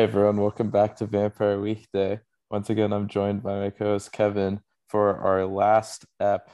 [0.00, 2.18] everyone, welcome back to Vampire Weekday.
[2.50, 6.48] Once again, I'm joined by my co-host Kevin for our last ep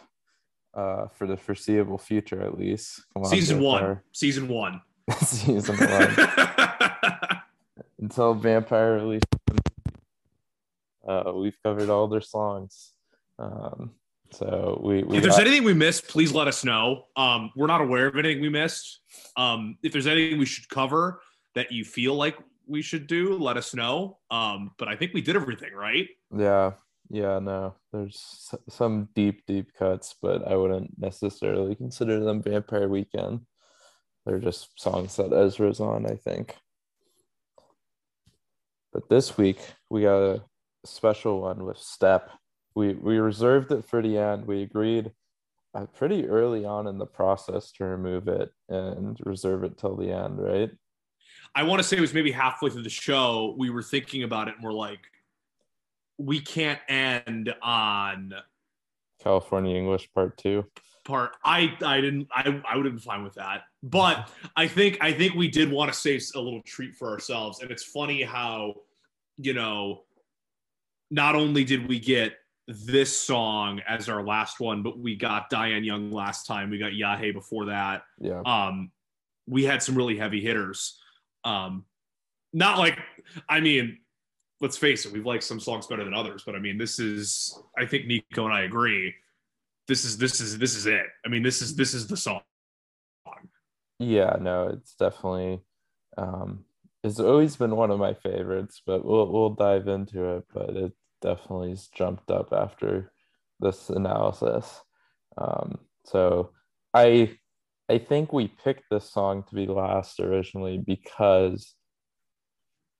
[0.75, 3.05] uh, for the foreseeable future, at least.
[3.15, 4.01] Come on, Season one.
[4.11, 4.81] Season one.
[5.21, 6.17] Season one.
[8.01, 9.23] Until Vampire release,
[11.09, 12.95] uh, we've covered all their songs.
[13.39, 13.93] Um,
[14.33, 15.47] so we, we if there's got...
[15.47, 17.05] anything we missed, please let us know.
[17.15, 19.03] Um, we're not aware of anything we missed.
[19.37, 21.21] Um, if there's anything we should cover
[21.55, 24.19] that you feel like we should do, let us know.
[24.31, 26.09] Um, but I think we did everything right.
[26.37, 26.73] Yeah,
[27.09, 33.41] yeah, no, there's some deep, deep cuts, but I wouldn't necessarily consider them Vampire Weekend.
[34.25, 36.57] They're just songs that Ezra's on, I think.
[38.93, 40.43] But this week we got a
[40.85, 42.31] special one with Step.
[42.75, 44.47] We we reserved it for the end.
[44.47, 45.13] We agreed
[45.75, 50.11] uh, pretty early on in the process to remove it and reserve it till the
[50.11, 50.71] end, right?
[51.55, 53.55] I want to say it was maybe halfway through the show.
[53.59, 55.01] We were thinking about it and we're like,
[56.19, 58.35] we can't end on
[59.23, 60.65] California English Part Two.
[61.05, 64.99] Part I I didn't I I would have been fine with that, but I think
[65.01, 68.23] I think we did want to save a little treat for ourselves, and it's funny
[68.23, 68.75] how
[69.37, 70.03] you know
[71.11, 72.35] not only did we get
[72.67, 76.71] this song as our last one, but we got Diane Young last time.
[76.71, 78.03] We got Ya Hey before that.
[78.21, 78.43] Yeah.
[78.45, 78.91] Um,
[79.47, 80.99] we had some really heavy hitters.
[81.47, 81.85] Um,
[82.53, 82.99] not like,
[83.49, 83.99] I mean,
[84.61, 87.57] let's face it, we've liked some songs better than others, but I mean, this is,
[87.79, 89.15] I think Nico and I agree.
[89.87, 91.07] This is, this is, this is it.
[91.25, 92.41] I mean, this is, this is the song.
[93.99, 95.61] Yeah, no, it's definitely,
[96.19, 96.65] um,
[97.05, 100.93] it's always been one of my favorites, but we'll, we'll dive into it, but it
[101.23, 103.13] definitely has jumped up after
[103.61, 104.81] this analysis.
[105.39, 106.51] Um, so
[106.93, 107.39] I,
[107.89, 111.75] I think we picked this song to be last originally because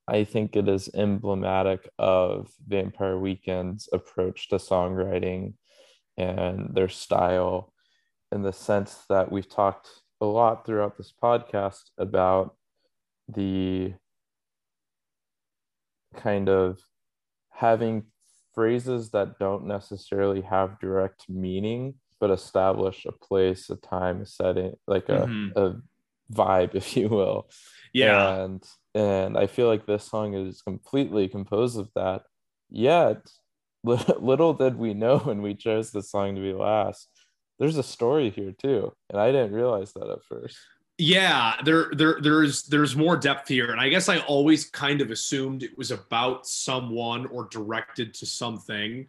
[0.07, 5.55] I think it is emblematic of Vampire Weekend's approach to songwriting
[6.15, 7.73] and their style
[8.31, 9.89] in the sense that we've talked
[10.21, 12.55] a lot throughout this podcast about
[13.27, 13.93] the
[16.15, 16.79] kind of
[17.49, 18.03] having
[18.55, 24.73] phrases that don't necessarily have direct meaning but establish a place, a time, a setting,
[24.87, 25.57] like a, mm-hmm.
[25.57, 25.81] a
[26.33, 27.49] vibe, if you will.
[27.93, 28.43] Yeah.
[28.43, 28.63] And
[28.93, 32.23] and I feel like this song is completely composed of that.
[32.69, 33.21] Yet,
[33.83, 37.09] little did we know when we chose this song to be last.
[37.59, 40.57] There's a story here too, and I didn't realize that at first.
[40.99, 45.11] Yeah, there, there, there's, there's more depth here, and I guess I always kind of
[45.11, 49.07] assumed it was about someone or directed to something.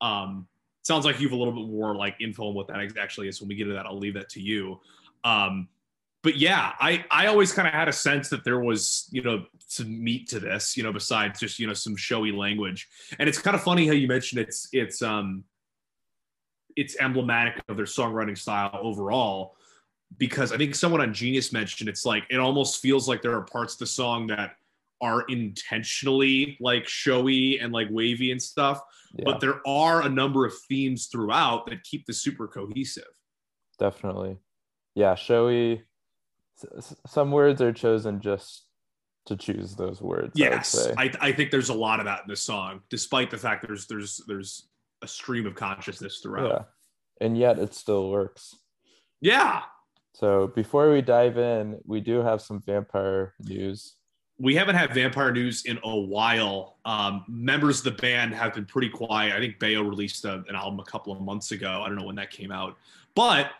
[0.00, 0.46] Um,
[0.88, 3.40] sounds like you have a little bit more like info on what that actually is.
[3.40, 4.80] When we get to that, I'll leave that to you.
[5.22, 5.68] Um,
[6.22, 9.44] but yeah, I I always kind of had a sense that there was you know
[9.66, 12.88] some meat to this, you know, besides just you know some showy language.
[13.18, 15.44] And it's kind of funny how you mentioned it's it's um
[16.74, 19.56] it's emblematic of their songwriting style overall
[20.16, 23.42] because I think someone on Genius mentioned it's like it almost feels like there are
[23.42, 24.56] parts of the song that
[25.00, 28.80] are intentionally like showy and like wavy and stuff,
[29.14, 29.24] yeah.
[29.24, 33.04] but there are a number of themes throughout that keep the super cohesive.
[33.78, 34.38] Definitely.
[34.94, 35.84] Yeah, showy.
[37.06, 38.64] Some words are chosen just
[39.26, 40.32] to choose those words.
[40.34, 43.38] Yes, I, I, I think there's a lot of that in this song, despite the
[43.38, 44.68] fact there's there's there's
[45.02, 46.50] a stream of consciousness throughout.
[46.50, 48.56] Yeah, and yet it still works.
[49.20, 49.62] Yeah.
[50.14, 53.94] So before we dive in, we do have some vampire news
[54.40, 56.76] we haven't had vampire news in a while.
[56.84, 59.34] Um, members of the band have been pretty quiet.
[59.34, 61.82] I think Baio released a, an album a couple of months ago.
[61.84, 62.76] I don't know when that came out,
[63.14, 63.50] but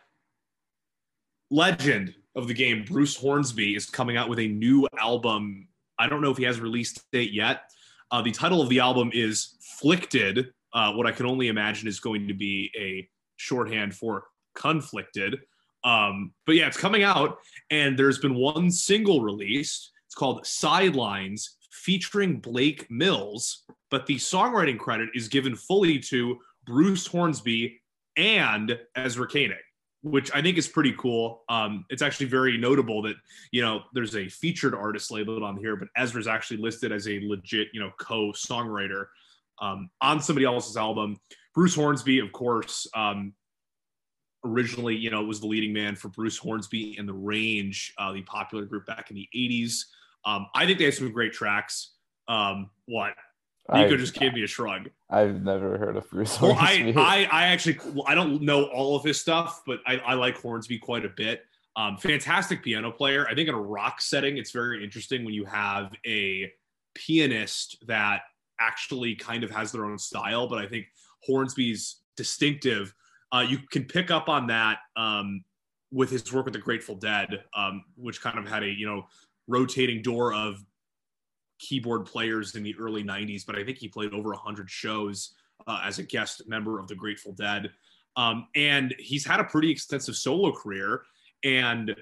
[1.51, 5.67] legend of the game, Bruce Hornsby, is coming out with a new album.
[5.99, 7.63] I don't know if he has released date yet.
[8.11, 10.53] Uh, the title of the album is Flicted.
[10.73, 14.25] Uh, what I can only imagine is going to be a shorthand for
[14.55, 15.39] conflicted.
[15.83, 17.39] Um, but yeah, it's coming out,
[17.71, 25.09] and there's been one single released called Sidelines featuring Blake Mills, but the songwriting credit
[25.15, 27.81] is given fully to Bruce Hornsby
[28.17, 29.57] and Ezra Koenig,
[30.03, 31.45] which I think is pretty cool.
[31.49, 33.15] Um, it's actually very notable that
[33.53, 37.21] you know there's a featured artist labeled on here, but Ezra's actually listed as a
[37.23, 39.07] legit you know co-songwriter
[39.61, 41.17] um, on somebody else's album.
[41.55, 43.33] Bruce Hornsby, of course, um,
[44.45, 48.23] originally you know was the leading man for Bruce Hornsby and the Range, uh, the
[48.23, 49.85] popular group back in the '80s.
[50.25, 51.93] Um, I think they have some great tracks.
[52.29, 53.15] Um, what?
[53.73, 54.89] Nico I've, just gave me a shrug.
[55.11, 58.97] I've never heard of Bruce well, I, I, I actually, well, I don't know all
[58.97, 61.45] of his stuff, but I, I like Hornsby quite a bit.
[61.77, 63.27] Um, fantastic piano player.
[63.29, 66.51] I think in a rock setting, it's very interesting when you have a
[66.95, 68.23] pianist that
[68.59, 70.87] actually kind of has their own style, but I think
[71.25, 72.95] Hornsby's distinctive.
[73.33, 75.45] Uh, you can pick up on that um,
[75.93, 79.07] with his work with the Grateful Dead, um, which kind of had a you know
[79.49, 80.63] rotating door of
[81.59, 85.35] keyboard players in the early 90s, but I think he played over 100 shows
[85.67, 87.71] uh, as a guest member of the Grateful Dead.
[88.17, 91.03] Um, and he's had a pretty extensive solo career.
[91.45, 91.95] And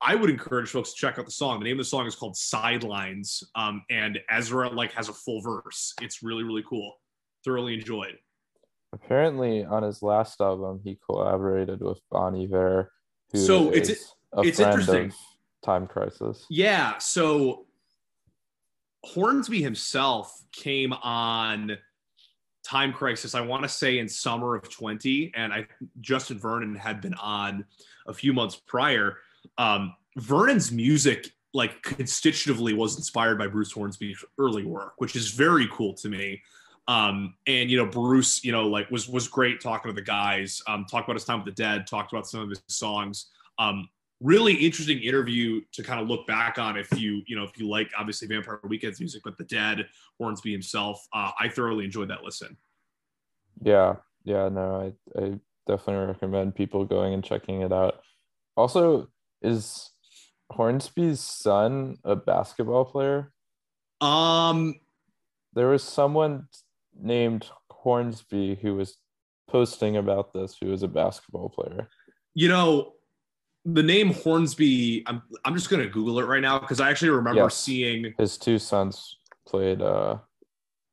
[0.00, 1.58] I would encourage folks to check out the song.
[1.58, 3.42] The name of the song is called Sidelines.
[3.54, 5.94] Um, and Ezra like has a full verse.
[6.00, 6.94] It's really, really cool.
[7.44, 8.18] Thoroughly enjoyed.
[8.92, 12.90] Apparently, on his last album, he collaborated with Bon Iver,
[13.32, 13.94] who so it's a
[14.38, 15.06] it's interesting.
[15.06, 15.14] of
[15.64, 16.46] Time Crisis.
[16.48, 16.98] Yeah.
[16.98, 17.66] So
[19.04, 21.78] Hornsby himself came on
[22.68, 25.66] Time Crisis, I want to say in summer of 20, and I
[26.00, 27.64] Justin Vernon had been on
[28.06, 29.16] a few months prior.
[29.56, 35.66] Um, Vernon's music, like constitutively, was inspired by Bruce Hornsby's early work, which is very
[35.72, 36.42] cool to me.
[36.88, 40.62] Um, and you know, Bruce, you know, like was was great talking to the guys,
[40.66, 43.30] um, talked about his time with the Dead, talked about some of his songs.
[43.58, 43.88] Um,
[44.20, 47.68] really interesting interview to kind of look back on if you you know if you
[47.68, 49.86] like obviously vampire weekends music but the dead
[50.18, 52.56] hornsby himself uh, i thoroughly enjoyed that listen.
[53.62, 58.00] Yeah yeah no I, I definitely recommend people going and checking it out.
[58.56, 59.08] Also
[59.42, 59.90] is
[60.50, 63.32] hornsby's son a basketball player?
[64.00, 64.74] Um
[65.54, 66.48] there was someone
[67.00, 68.96] named hornsby who was
[69.48, 71.88] posting about this who was a basketball player.
[72.34, 72.94] You know
[73.64, 77.42] the name Hornsby, I'm I'm just gonna Google it right now because I actually remember
[77.42, 77.56] yes.
[77.56, 79.82] seeing his two sons played.
[79.82, 80.18] Uh,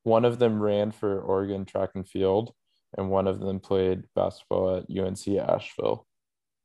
[0.03, 2.53] one of them ran for Oregon track and field,
[2.97, 6.06] and one of them played basketball at UNC Asheville.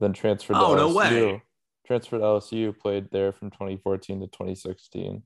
[0.01, 0.55] Then transferred.
[0.55, 1.43] To oh LSU, no way!
[1.87, 5.23] Transferred to LSU, played there from 2014 to 2016.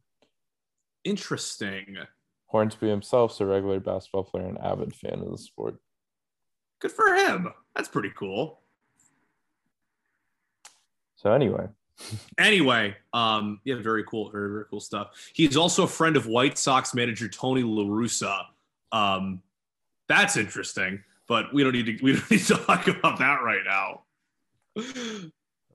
[1.05, 1.97] Interesting.
[2.47, 5.77] Hornsby himself's a regular basketball player and avid fan of the sport.
[6.81, 7.53] Good for him.
[7.75, 8.64] That's pretty cool.
[11.25, 11.67] So anyway.
[12.39, 15.13] anyway, um, yeah, very cool, very very cool stuff.
[15.33, 18.45] He's also a friend of White Sox manager Tony La Russa.
[18.93, 19.41] Um,
[20.07, 23.63] that's interesting, but we don't need to we don't need to talk about that right
[23.65, 24.03] now.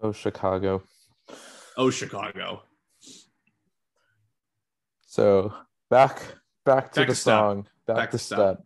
[0.02, 0.84] Oh, Chicago.
[1.76, 2.62] Oh, Chicago.
[5.08, 5.52] So
[5.90, 6.22] back
[6.64, 7.68] back to back the to song.
[7.88, 8.38] Back, back, to step.
[8.38, 8.64] step.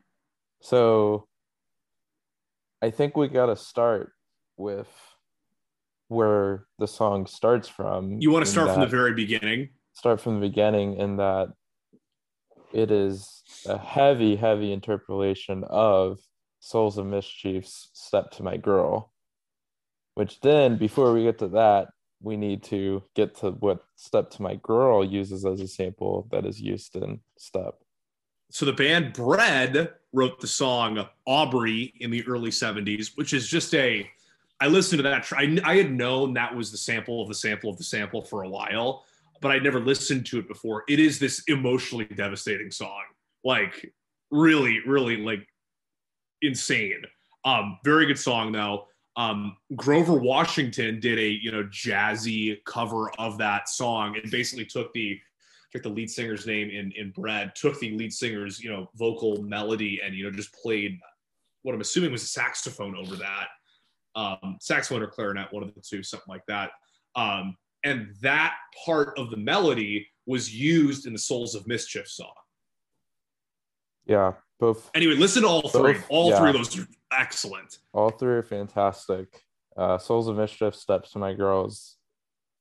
[0.60, 1.30] So
[2.82, 4.12] I think we got to start
[4.58, 4.90] with
[6.14, 8.22] where the song starts from.
[8.22, 9.70] You want to start from the very beginning?
[9.94, 11.50] Start from the beginning in that
[12.72, 16.20] it is a heavy, heavy interpolation of
[16.60, 19.12] Souls of Mischief's Step to My Girl.
[20.16, 21.90] Which then, before we get to that,
[22.22, 26.46] we need to get to what Step to My Girl uses as a sample that
[26.46, 27.76] is used in Step.
[28.50, 33.74] So the band Bread wrote the song Aubrey in the early 70s, which is just
[33.74, 34.08] a
[34.60, 35.32] I listened to that.
[35.34, 38.44] I, I had known that was the sample of the sample of the sample for
[38.44, 39.06] a while,
[39.42, 40.84] but I'd never listened to it before.
[40.88, 43.04] It is this emotionally devastating song,
[43.44, 43.94] like
[44.32, 45.46] really, really like
[46.42, 47.02] insane.
[47.46, 48.88] Um, very good song though.
[49.16, 54.92] Um, Grover Washington did a you know jazzy cover of that song and basically took
[54.94, 55.20] the
[55.72, 59.42] took the lead singer's name in in Bread, took the lead singer's you know vocal
[59.44, 61.00] melody and you know just played
[61.64, 63.48] what I'm assuming was a saxophone over that
[64.16, 66.72] um, saxophone or clarinet, one of the two, something like that.
[67.16, 68.56] Um, and that
[68.86, 72.34] part of the melody was used in the Souls of Mischief song.
[74.06, 74.90] Yeah, both.
[74.96, 75.98] Anyway, listen to all both, three.
[76.10, 76.40] All yeah.
[76.40, 77.80] three of those are excellent.
[77.94, 79.44] All three are fantastic.
[79.76, 81.98] Uh, Souls of Mischief, Steps to My Girls,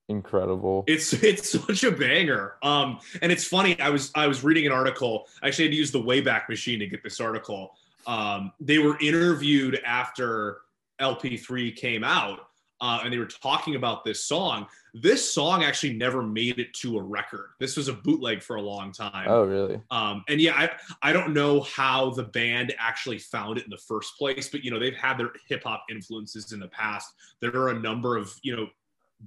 [0.08, 0.84] incredible.
[0.86, 2.56] It's it's such a banger.
[2.62, 3.78] Um, and it's funny.
[3.80, 5.26] I was I was reading an article.
[5.42, 7.74] I actually had to use the Wayback Machine to get this article.
[8.06, 10.58] Um, they were interviewed after
[11.00, 12.40] LP3 came out
[12.82, 14.66] uh, and they were talking about this song.
[14.92, 17.50] This song actually never made it to a record.
[17.60, 19.26] This was a bootleg for a long time.
[19.28, 19.80] Oh, really?
[19.92, 20.70] Um, and yeah, I,
[21.00, 24.72] I don't know how the band actually found it in the first place, but you
[24.72, 27.14] know, they've had their hip hop influences in the past.
[27.40, 28.66] There are a number of, you know,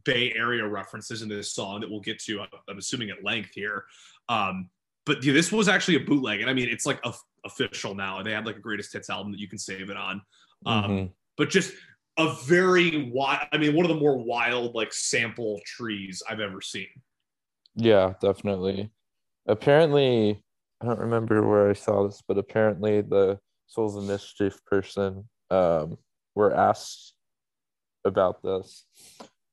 [0.03, 3.85] Bay Area references in this song that we'll get to, I'm assuming at length here.
[4.27, 4.69] Um,
[5.05, 6.41] but yeah, this was actually a bootleg.
[6.41, 7.13] And I mean, it's like a,
[7.45, 8.21] official now.
[8.21, 10.21] They have like a greatest hits album that you can save it on.
[10.65, 11.05] Um, mm-hmm
[11.37, 11.73] but just
[12.17, 16.61] a very wild i mean one of the more wild like sample trees i've ever
[16.61, 16.87] seen
[17.75, 18.89] yeah definitely
[19.47, 20.41] apparently
[20.81, 23.37] i don't remember where i saw this but apparently the
[23.67, 25.97] souls of mischief person um,
[26.35, 27.13] were asked
[28.05, 28.85] about this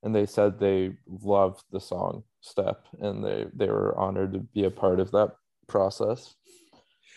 [0.02, 4.64] and they said they loved the song step and they they were honored to be
[4.64, 5.30] a part of that
[5.68, 6.34] process.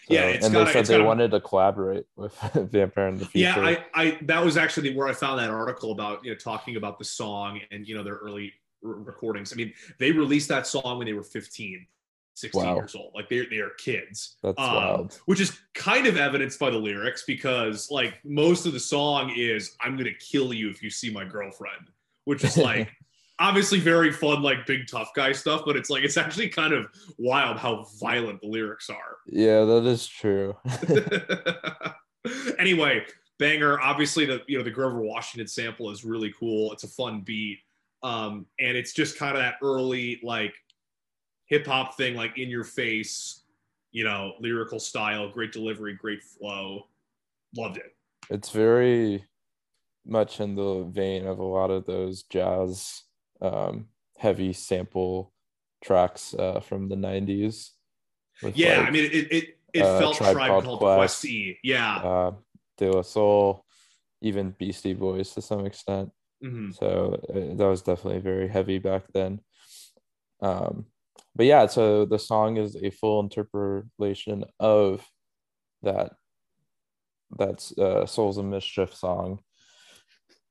[0.07, 3.61] Yeah, it's and they said they wanted to collaborate with Vampire in the future.
[3.61, 6.75] Yeah, I, I that was actually where I found that article about you know talking
[6.75, 9.51] about the song and you know their early r- recordings.
[9.51, 11.87] I mean, they released that song when they were 15,
[12.35, 12.75] 16 Wow.
[12.75, 13.13] years old.
[13.15, 14.35] Like they're they are kids.
[14.43, 15.19] That's Um, wild.
[15.25, 19.75] Which is kind of evidenced by the lyrics because like most of the song is
[19.81, 21.89] "I'm gonna kill you if you see my girlfriend,"
[22.25, 22.89] which is like
[23.39, 25.63] obviously very fun, like big tough guy stuff.
[25.65, 26.87] But it's like it's actually kind of
[27.17, 29.17] wild how violent the lyrics are.
[29.27, 30.55] Yeah, that is true.
[32.59, 33.05] anyway,
[33.39, 33.79] banger.
[33.79, 36.71] Obviously, the you know the Grover Washington sample is really cool.
[36.73, 37.59] It's a fun beat,
[38.03, 40.53] um, and it's just kind of that early like
[41.47, 43.43] hip hop thing, like in your face,
[43.91, 46.87] you know, lyrical style, great delivery, great flow.
[47.55, 47.95] Loved it.
[48.29, 49.23] it's very
[50.05, 53.04] much in the vein of a lot of those jazz
[53.41, 53.87] um,
[54.17, 55.33] heavy sample
[55.83, 57.71] tracks uh, from the 90s.
[58.53, 61.21] Yeah, like, I mean, it it, it uh, felt Tribe Tribe, Called Quest.
[61.21, 61.57] Quest.
[61.63, 61.95] Yeah.
[61.97, 62.31] uh,
[62.77, 63.65] De La Soul,
[64.21, 66.11] even Beastie Boys to some extent.
[66.43, 66.75] Mhm.
[66.75, 69.39] So uh, that was definitely very heavy back then.
[70.41, 70.85] Um,
[71.35, 75.05] but yeah, so the song is a full interpolation of
[75.81, 76.13] that
[77.37, 79.39] that's uh, Souls of Mischief song,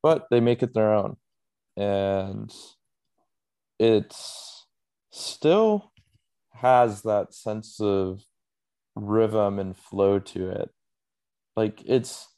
[0.03, 1.17] but they make it their own,
[1.76, 2.52] and
[3.78, 4.66] it's
[5.11, 5.93] still
[6.52, 8.23] has that sense of
[8.95, 10.71] rhythm and flow to it.
[11.57, 12.28] Like it's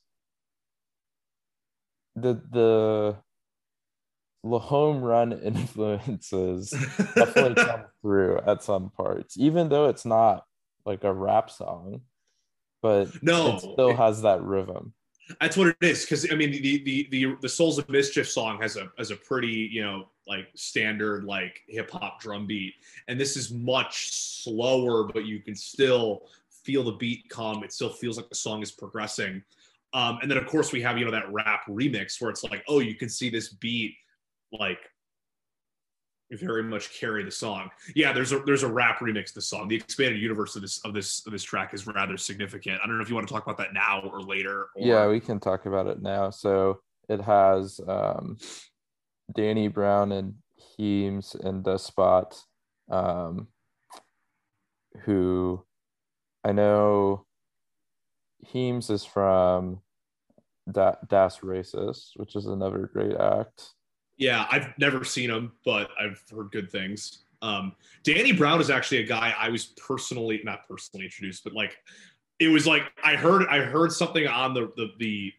[2.15, 3.17] the the
[4.45, 10.45] the home run influences definitely come through at some parts, even though it's not
[10.85, 12.03] like a rap song,
[12.81, 14.95] but No, it still it- has that rhythm.
[15.41, 16.03] That's what it is.
[16.03, 19.17] Because I mean, the the the the Souls of Mischief song has a has a
[19.17, 22.75] pretty you know like standard like hip hop drum beat,
[23.09, 26.23] and this is much slower, but you can still
[26.65, 27.65] feel the beat come.
[27.65, 29.43] It still feels like the song is progressing.
[29.93, 32.65] Um, and then of course we have you know that rap remix where it's like,
[32.69, 33.97] oh, you can see this beat
[34.53, 34.79] like
[36.33, 37.71] very much carry the song.
[37.95, 39.69] Yeah, there's a there's a rap remix of the song.
[39.69, 42.81] The expanded universe of this of this of this track is rather significant.
[42.83, 44.63] I don't know if you want to talk about that now or later.
[44.63, 44.69] Or...
[44.77, 46.31] Yeah, we can talk about it now.
[46.31, 48.39] So it has um,
[49.35, 50.35] Danny Brown and
[50.77, 52.35] Heems and Despot,
[52.91, 53.49] um,
[55.05, 55.65] who
[56.45, 57.25] I know
[58.45, 59.81] Heems is from
[60.71, 63.76] da- Das Racist, which is another great act.
[64.17, 67.25] Yeah, I've never seen him, but I've heard good things.
[67.43, 71.77] Um, Danny Brown is actually a guy I was personally not personally introduced, but like
[72.39, 75.33] it was like I heard I heard something on the the, the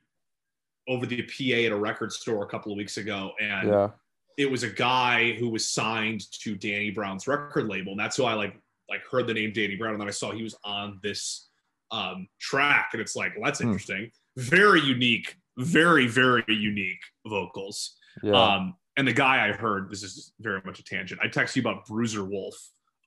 [0.88, 3.90] over the PA at a record store a couple of weeks ago, and Yeah.
[4.38, 8.24] it was a guy who was signed to Danny Brown's record label, and that's who
[8.26, 8.56] I like
[8.90, 11.50] like heard the name Danny Brown, and then I saw he was on this
[11.92, 13.68] um, track, and it's like, well, that's Hmm.
[13.70, 17.96] interesting, very unique, very very unique vocals.
[18.24, 18.34] Yeah.
[18.34, 21.22] Um, and the guy I heard, this is very much a tangent.
[21.24, 22.56] I text you about Bruiser Wolf.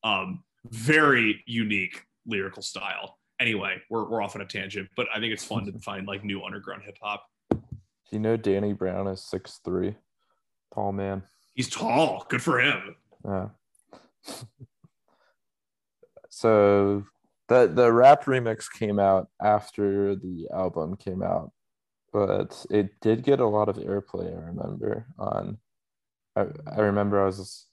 [0.04, 3.18] Um, very unique lyrical style.
[3.40, 6.24] Anyway, we're, we're off on a tangent, but I think it's fun to find like
[6.24, 7.24] new underground hip hop.
[7.50, 7.58] Do
[8.16, 9.94] you know Danny Brown is six three,
[10.74, 11.22] tall man?
[11.54, 12.26] He's tall.
[12.28, 12.96] Good for him.
[13.24, 13.48] Yeah.
[16.28, 17.04] so
[17.48, 21.52] the the rap remix came out after the album came out,
[22.12, 24.26] but it did get a lot of airplay.
[24.36, 25.58] I remember on.
[26.36, 27.66] I, I remember I was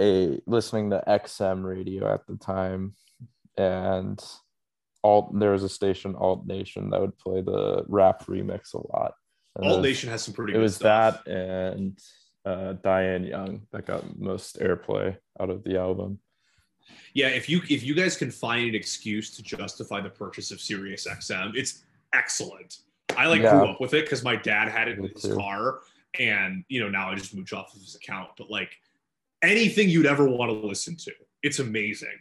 [0.00, 2.94] a listening to XM radio at the time,
[3.58, 4.22] and
[5.04, 9.14] alt there was a station Alt Nation that would play the rap remix a lot.
[9.56, 11.24] And All those- Nation has some pretty it good was stuff.
[11.24, 11.98] that and
[12.44, 16.18] uh, Diane Young that got most airplay out of the album.
[17.14, 20.60] Yeah, if you if you guys can find an excuse to justify the purchase of
[20.60, 22.78] Sirius XM, it's excellent.
[23.16, 23.50] I like Yeah.
[23.50, 25.36] grew up with it because my dad had it in his too.
[25.36, 25.80] car,
[26.18, 28.30] and you know now I just mooch off of his account.
[28.36, 28.76] But like
[29.42, 32.18] anything you'd ever want to listen to, it's amazing.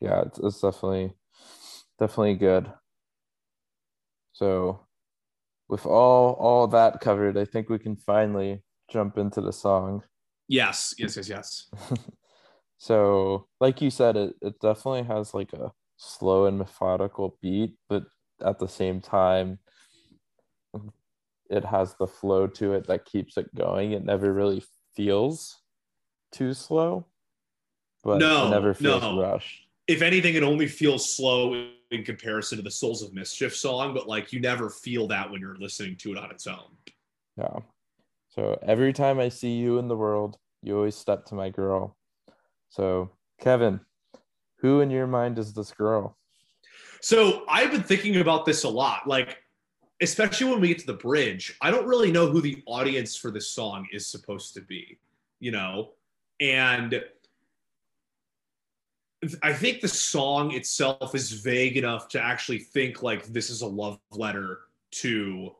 [0.00, 1.12] Yeah, it's, it's definitely
[1.98, 2.70] definitely good.
[4.32, 4.80] So
[5.68, 10.02] with all all that covered, I think we can finally jump into the song.
[10.48, 11.70] Yes, yes, yes, yes.
[12.78, 18.04] So, like you said, it, it definitely has like a slow and methodical beat, but
[18.44, 19.58] at the same time,
[21.48, 23.92] it has the flow to it that keeps it going.
[23.92, 24.62] It never really
[24.94, 25.62] feels
[26.32, 27.06] too slow,
[28.02, 29.20] but No, never feels no.
[29.20, 29.66] rushed.
[29.86, 34.08] If anything, it only feels slow in comparison to the Souls of Mischief song, but
[34.08, 36.76] like you never feel that when you're listening to it on its own.
[37.36, 37.60] Yeah.
[38.28, 41.96] So every time I see you in the world, you always step to my girl.
[42.70, 43.80] So, Kevin,
[44.58, 46.18] who in your mind is this girl?
[47.06, 49.06] So I've been thinking about this a lot.
[49.06, 49.40] Like,
[50.00, 53.30] especially when we get to the bridge, I don't really know who the audience for
[53.30, 54.98] this song is supposed to be,
[55.38, 55.92] you know?
[56.40, 57.00] And
[59.40, 63.68] I think the song itself is vague enough to actually think like this is a
[63.68, 64.62] love letter
[65.02, 65.54] to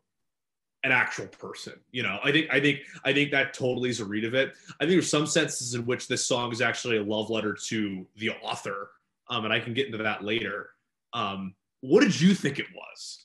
[0.83, 1.75] an actual person.
[1.93, 4.55] You know, I think I think I think that totally is a read of it.
[4.81, 8.05] I think there's some senses in which this song is actually a love letter to
[8.17, 8.91] the author,
[9.31, 10.71] um, and I can get into that later.
[11.17, 13.25] Um, what did you think it was?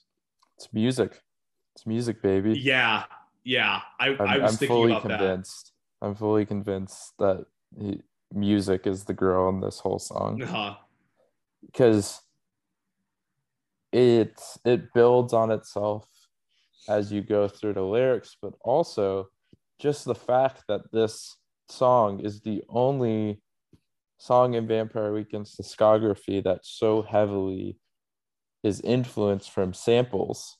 [0.58, 1.22] It's music.
[1.76, 2.58] It's music, baby.
[2.58, 3.04] Yeah,
[3.44, 3.82] yeah.
[4.00, 5.74] I, I'm, I was I'm thinking fully about convinced.
[6.02, 7.46] I'm fully convinced that
[7.78, 8.02] he,
[8.34, 10.50] music is the girl in this whole song that.
[10.50, 10.76] Uh-huh.
[11.66, 12.22] because
[13.92, 16.08] it it builds on itself
[16.88, 19.28] as you go through the lyrics, but also
[19.80, 21.36] just the fact that this
[21.68, 23.42] song is the only
[24.18, 27.78] song in Vampire Weekend's discography that so heavily
[28.64, 30.58] is influenced from samples.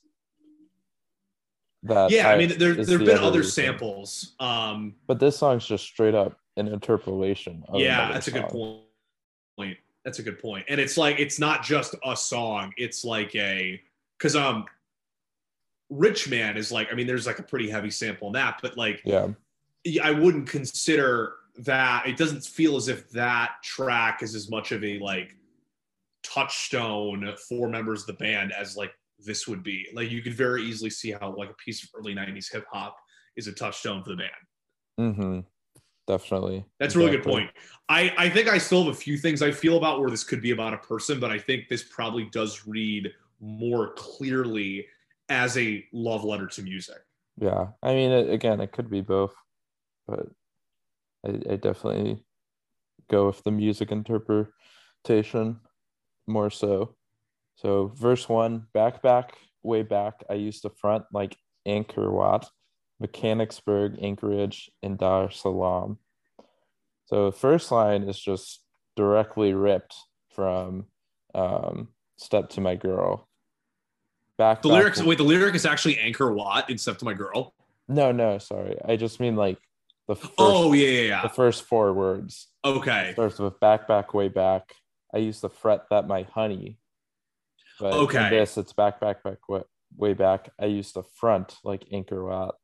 [1.84, 4.34] That Yeah, I mean, there there've the been other samples.
[4.38, 7.64] Um, but this song's just straight up an interpolation.
[7.68, 8.82] Of yeah, that's a good song.
[9.56, 9.78] point.
[10.04, 10.64] That's a good point.
[10.68, 12.72] And it's like it's not just a song.
[12.76, 13.80] It's like a
[14.18, 14.66] because um,
[15.90, 18.76] Rich Man is like I mean, there's like a pretty heavy sample in that, but
[18.76, 19.02] like
[19.84, 22.06] Yeah, I wouldn't consider that.
[22.06, 25.36] It doesn't feel as if that track is as much of a like
[26.22, 29.86] touchstone for members of the band as like this would be.
[29.94, 32.96] Like you could very easily see how like a piece of early '90s hip hop
[33.36, 34.30] is a touchstone for the band.
[35.00, 35.40] mm-hmm.
[36.06, 36.64] definitely.
[36.78, 37.50] That's a really good point.
[37.88, 40.42] I, I think I still have a few things I feel about where this could
[40.42, 43.10] be about a person, but I think this probably does read
[43.40, 44.86] more clearly
[45.28, 46.98] as a love letter to music.
[47.38, 49.34] Yeah, I mean, it, again, it could be both,
[50.06, 50.26] but
[51.26, 52.24] I, I definitely
[53.10, 55.60] go with the music interpretation
[56.26, 56.94] more so.
[57.56, 62.48] So, verse one, back, back, way back, I used to front like Angkor Wat,
[63.00, 65.98] Mechanicsburg, Anchorage, and Dar es Salaam.
[67.06, 68.64] So, the first line is just
[68.96, 69.94] directly ripped
[70.30, 70.86] from
[71.34, 73.28] um, Step to My Girl.
[74.38, 77.14] Back, The back, lyrics, wait, the lyric is actually Angkor Wat in Step to My
[77.14, 77.54] Girl.
[77.88, 78.76] no, no, sorry.
[78.84, 79.58] I just mean like
[80.08, 82.48] the first, oh, yeah, yeah, the first four words.
[82.64, 83.10] Okay.
[83.12, 84.74] Starts with back, back, way back.
[85.14, 86.78] I used the fret that my honey.
[87.78, 88.30] But Okay.
[88.30, 89.62] this, it's back, back, back, way,
[89.96, 90.50] way back.
[90.60, 92.54] I used the front like Angkor Wat.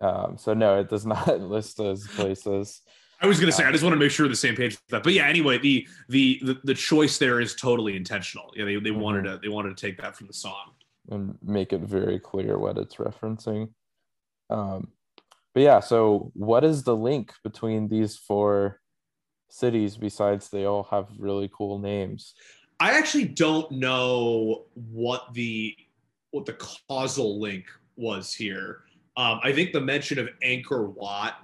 [0.00, 2.82] Um, so no, it does not list those places.
[3.20, 5.02] I was gonna say I just want to make sure the same page with that.
[5.02, 8.52] But yeah, anyway, the the the, the choice there is totally intentional.
[8.54, 10.72] Yeah, they, they wanted to they wanted to take that from the song.
[11.10, 13.70] and make it very clear what it's referencing.
[14.50, 14.88] Um,
[15.54, 18.80] but yeah, so what is the link between these four
[19.48, 22.34] cities besides they all have really cool names?
[22.80, 25.76] I actually don't know what the
[26.30, 28.80] what the causal link was here.
[29.16, 31.34] Um, I think the mention of Angkor Wat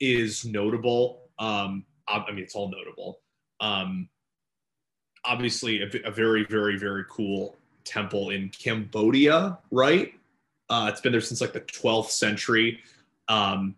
[0.00, 1.22] is notable.
[1.38, 3.20] Um, I, I mean, it's all notable.
[3.60, 4.08] Um,
[5.24, 10.14] obviously, a, a very, very, very cool temple in Cambodia, right?
[10.70, 12.80] Uh, it's been there since like the 12th century.
[13.28, 13.74] Um,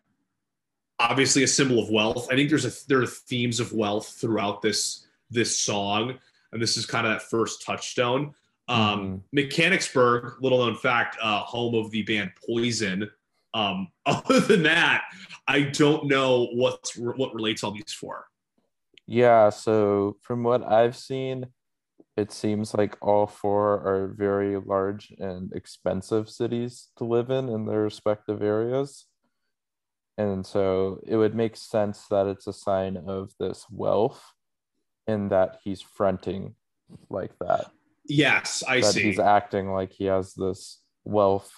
[1.01, 2.29] obviously, a symbol of wealth.
[2.31, 6.19] I think there's a there are themes of wealth throughout this this song
[6.53, 8.35] and this is kind of that first touchstone.
[8.69, 13.11] Um, Mechanicsburg, little known fact, uh, home of the band Poison.
[13.53, 15.05] Um, other than that,
[15.49, 18.27] I don't know what's what relates all these four.
[19.07, 21.47] Yeah, so from what I've seen,
[22.17, 27.67] it seems like all four are very large and expensive cities to live in in
[27.67, 29.07] their respective areas.
[30.21, 34.23] And so it would make sense that it's a sign of this wealth
[35.07, 36.57] and that he's fronting
[37.09, 37.71] like that.
[38.05, 39.05] Yes, I that see.
[39.05, 41.51] he's acting like he has this wealth.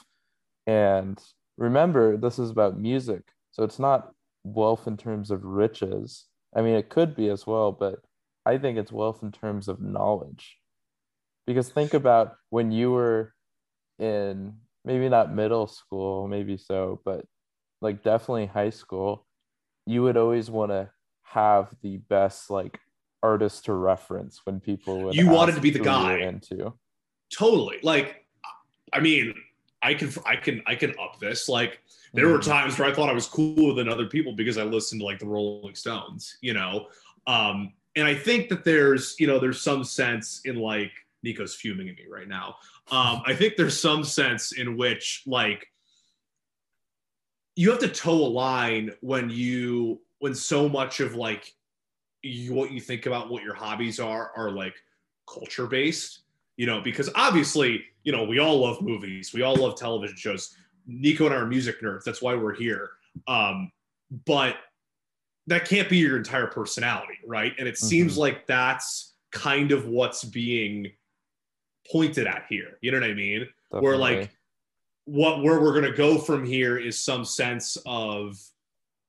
[0.65, 1.21] And
[1.59, 3.23] remember, this is about music.
[3.51, 4.13] So it's not
[4.45, 6.27] wealth in terms of riches.
[6.55, 7.99] I mean, it could be as well, but
[8.47, 10.57] I think it's wealth in terms of knowledge.
[11.49, 13.35] Because think about when you were
[13.99, 17.25] in maybe not middle school, maybe so, but
[17.83, 19.27] like definitely high school,
[19.87, 20.91] you would always want to
[21.25, 22.79] have the best like
[23.23, 26.19] artist to reference when people would You wanted to be the who you were guy.
[26.21, 26.73] into.
[27.33, 27.79] totally.
[27.83, 28.27] Like,
[28.93, 29.35] I mean,
[29.83, 31.49] I can I can I can up this.
[31.49, 31.81] Like,
[32.15, 32.45] there were Mhm.
[32.47, 35.19] times where I thought I was cooler than other people because I listened to like
[35.19, 36.89] the Rolling Stones, you know.
[37.27, 40.93] Um, and I think that there's you know there's some sense in like
[41.23, 42.57] Nico's fuming at me right now.
[42.91, 45.67] Um, I think there's some sense in which like
[47.57, 51.53] you have to toe a line when you when so much of like
[52.23, 54.75] you, what you think about what your hobbies are are like
[55.29, 56.21] culture based
[56.57, 59.33] you know because obviously you know we all love movies.
[59.33, 60.57] We all love television shows.
[60.87, 62.05] Nico and I are music nerds.
[62.05, 62.91] That's why we're here.
[63.27, 63.71] Um
[64.27, 64.57] but
[65.49, 67.53] that can't be your entire personality right?
[67.59, 67.87] And it mm-hmm.
[67.87, 70.93] seems like that's kind of what's being
[71.91, 72.79] pointed at here.
[72.81, 73.49] You know what i mean?
[73.71, 73.89] Definitely.
[73.89, 74.31] where like
[75.05, 78.39] what where we're going to go from here is some sense of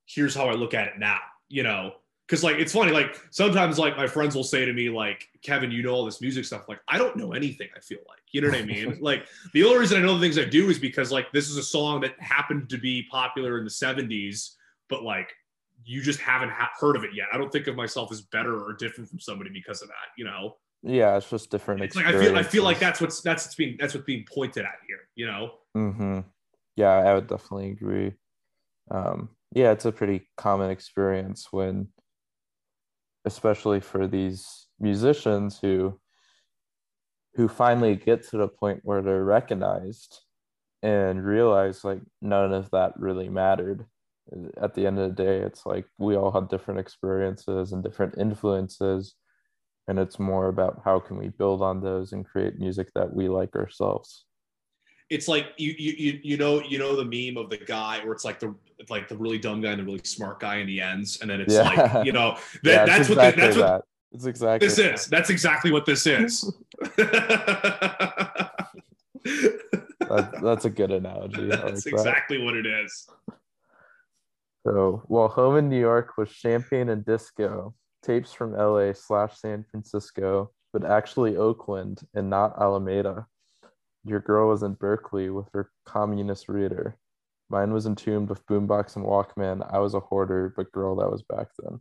[0.06, 1.20] here's how i look at it now
[1.54, 1.94] you know?
[2.28, 5.70] Because like it's funny like sometimes like my friends will say to me like kevin
[5.70, 6.68] you know all this music stuff.
[6.68, 8.98] Like i don't know anything i feel like you know what i mean?
[9.02, 11.58] Like the only reason i know the things i do is because like this is
[11.58, 14.52] a song that happened to be popular in the 70s
[14.90, 15.34] but like
[15.86, 17.28] you just haven't ha- heard of it yet.
[17.34, 20.24] I don't think of myself as better or different from somebody because of that you
[20.24, 23.46] know yeah it's just different it's like i feel i feel like that's what's that's
[23.46, 25.52] what's being that's what's being pointed at here you know?
[25.76, 26.20] Mm-hmm.
[26.76, 28.14] yeah i would definitely agree.
[28.92, 31.88] Um yeah it's a pretty common experience when
[33.26, 36.00] especially for these musicians who
[37.36, 40.20] who finally get to the point where they're recognized
[40.84, 43.86] and realize like none of that really mattered.
[44.62, 48.18] At the end of the day it's like we all have different experiences and different
[48.18, 49.16] influences
[49.88, 53.28] and it's more about how can we build on those and create music that we
[53.28, 54.26] like ourselves
[55.10, 58.26] it's like you you you know you know the meme of the guy where it's
[58.26, 58.56] like the
[58.90, 61.40] like the really dumb guy and the really smart guy in the ends, and then
[61.42, 61.62] it's yeah.
[61.62, 65.08] like you know that, yeah, that's exactly what the, that's what it's exactly this is.
[65.08, 66.54] That's exactly what this is.
[66.98, 68.54] that,
[70.42, 71.48] that's a good analogy.
[71.48, 72.44] That's like exactly that.
[72.44, 73.08] what it is.
[74.66, 79.66] So while home in New York was champagne and disco, tapes from LA slash San
[79.70, 83.26] Francisco, but actually Oakland and not Alameda.
[84.06, 86.98] Your girl was in Berkeley with her communist reader.
[87.50, 89.68] Mine was entombed with boombox and Walkman.
[89.74, 91.80] I was a hoarder, but girl, that was back then.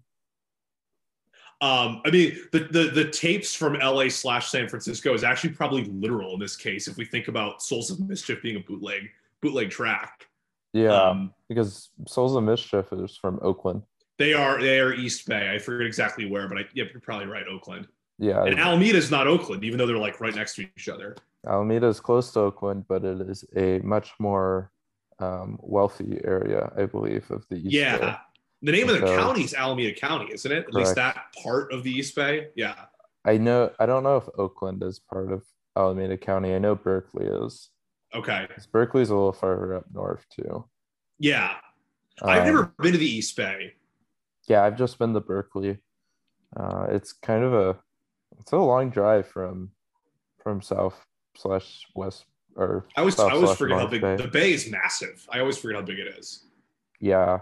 [1.61, 5.85] Um, I mean, the, the the tapes from LA slash San Francisco is actually probably
[5.85, 6.89] literal in this case.
[6.89, 9.09] If we think about Souls of Mischief being a bootleg
[9.41, 10.27] bootleg track,
[10.73, 13.83] yeah, um, because Souls of Mischief is from Oakland.
[14.19, 15.53] They are they are East Bay.
[15.55, 17.45] I forget exactly where, but I, yeah, you're probably right.
[17.47, 17.89] Oakland.
[18.19, 21.17] Yeah, and Alameda is not Oakland, even though they're like right next to each other.
[21.47, 24.71] Alameda is close to Oakland, but it is a much more
[25.19, 27.99] um, wealthy area, I believe, of the East yeah.
[27.99, 28.17] Bay.
[28.65, 30.59] The name of the county is Alameda County, isn't it?
[30.59, 30.77] At correct.
[30.77, 32.49] least that part of the East Bay.
[32.55, 32.77] Yeah.
[33.25, 33.73] I know.
[33.81, 35.43] I don't know if Oakland is part of
[35.77, 36.55] Alameda County.
[36.55, 37.71] I know Berkeley is.
[38.15, 38.47] Okay.
[38.71, 40.65] Berkeley's a little farther up north too.
[41.19, 41.55] Yeah.
[42.21, 43.73] Um, I've never um, been to the East Bay.
[44.49, 45.79] Yeah, I've just been to Berkeley.
[46.57, 47.79] Uh, it's kind of a
[48.41, 49.71] it's a long drive from
[50.43, 52.25] from south slash west
[52.57, 54.17] or I always I always forget how big bay.
[54.17, 55.27] the bay is massive.
[55.31, 56.45] I always forget how big it is.
[57.01, 57.41] Yeah.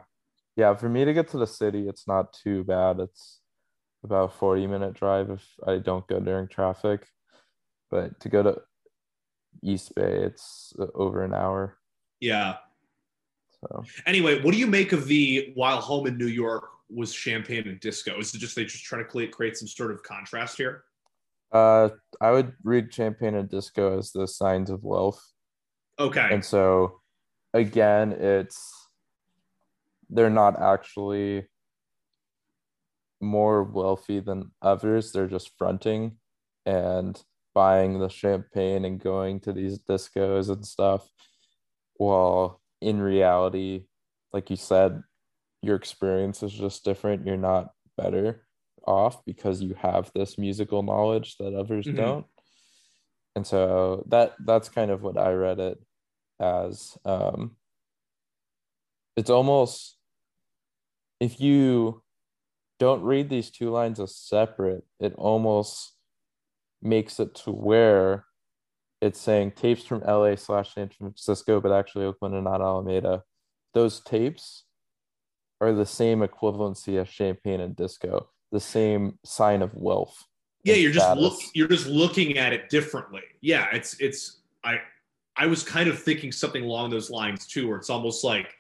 [0.56, 3.00] Yeah, for me to get to the city, it's not too bad.
[3.00, 3.40] It's
[4.04, 7.06] about 40 minute drive if I don't go during traffic.
[7.90, 8.62] But to go to
[9.62, 11.76] East Bay, it's over an hour.
[12.20, 12.56] Yeah.
[13.60, 17.68] So anyway, what do you make of the while home in New York was champagne
[17.68, 18.18] and disco?
[18.18, 20.84] Is it just they just try to create, create some sort of contrast here?
[21.52, 25.20] Uh, I would read champagne and disco as the signs of wealth.
[25.98, 26.28] Okay.
[26.30, 27.00] And so,
[27.52, 28.72] again, it's
[30.08, 31.46] they're not actually
[33.20, 35.12] more wealthy than others.
[35.12, 36.16] They're just fronting
[36.64, 37.20] and
[37.54, 41.08] buying the champagne and going to these discos and stuff.
[41.94, 43.84] While in reality,
[44.32, 45.02] like you said,
[45.62, 47.26] your experience is just different.
[47.26, 48.44] You're not better
[48.86, 51.96] off because you have this musical knowledge that others mm-hmm.
[51.96, 52.26] don't
[53.36, 55.78] and so that that's kind of what i read it
[56.40, 57.52] as um
[59.16, 59.96] it's almost
[61.20, 62.02] if you
[62.78, 65.92] don't read these two lines as separate it almost
[66.82, 68.24] makes it to where
[69.02, 73.22] it's saying tapes from la slash san francisco but actually oakland and not alameda
[73.74, 74.64] those tapes
[75.60, 80.26] are the same equivalency as champagne and disco the same sign of wealth.
[80.64, 83.22] Yeah, you're just look you're just looking at it differently.
[83.40, 84.80] Yeah, it's it's I
[85.36, 88.56] I was kind of thinking something along those lines too, where it's almost like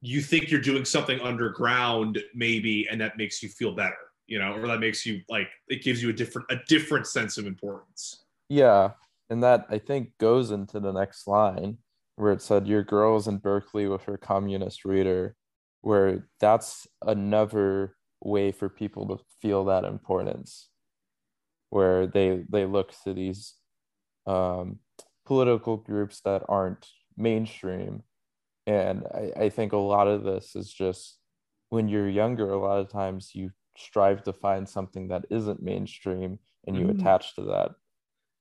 [0.00, 4.54] you think you're doing something underground maybe and that makes you feel better, you know,
[4.54, 8.24] or that makes you like it gives you a different a different sense of importance.
[8.48, 8.92] Yeah.
[9.28, 11.78] And that I think goes into the next line
[12.16, 15.36] where it said your girl's in Berkeley with her communist reader,
[15.82, 20.68] where that's another way for people to feel that importance
[21.70, 23.54] where they they look to these
[24.26, 24.78] um,
[25.26, 28.02] political groups that aren't mainstream
[28.66, 31.18] and I, I think a lot of this is just
[31.68, 36.38] when you're younger a lot of times you strive to find something that isn't mainstream
[36.66, 37.00] and you Mm.
[37.00, 37.72] attach to that.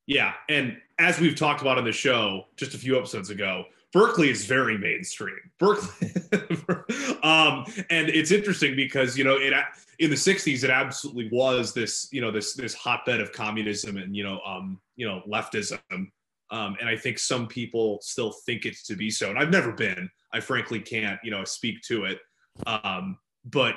[0.05, 4.29] Yeah, and as we've talked about on the show just a few episodes ago, Berkeley
[4.29, 5.39] is very mainstream.
[5.59, 6.11] Berkeley,
[7.23, 9.53] um, and it's interesting because you know it
[9.99, 14.15] in the '60s it absolutely was this you know this this hotbed of communism and
[14.15, 18.83] you know um, you know leftism, um, and I think some people still think it's
[18.83, 19.29] to be so.
[19.29, 20.09] And I've never been.
[20.31, 22.19] I frankly can't you know speak to it,
[22.65, 23.75] um, but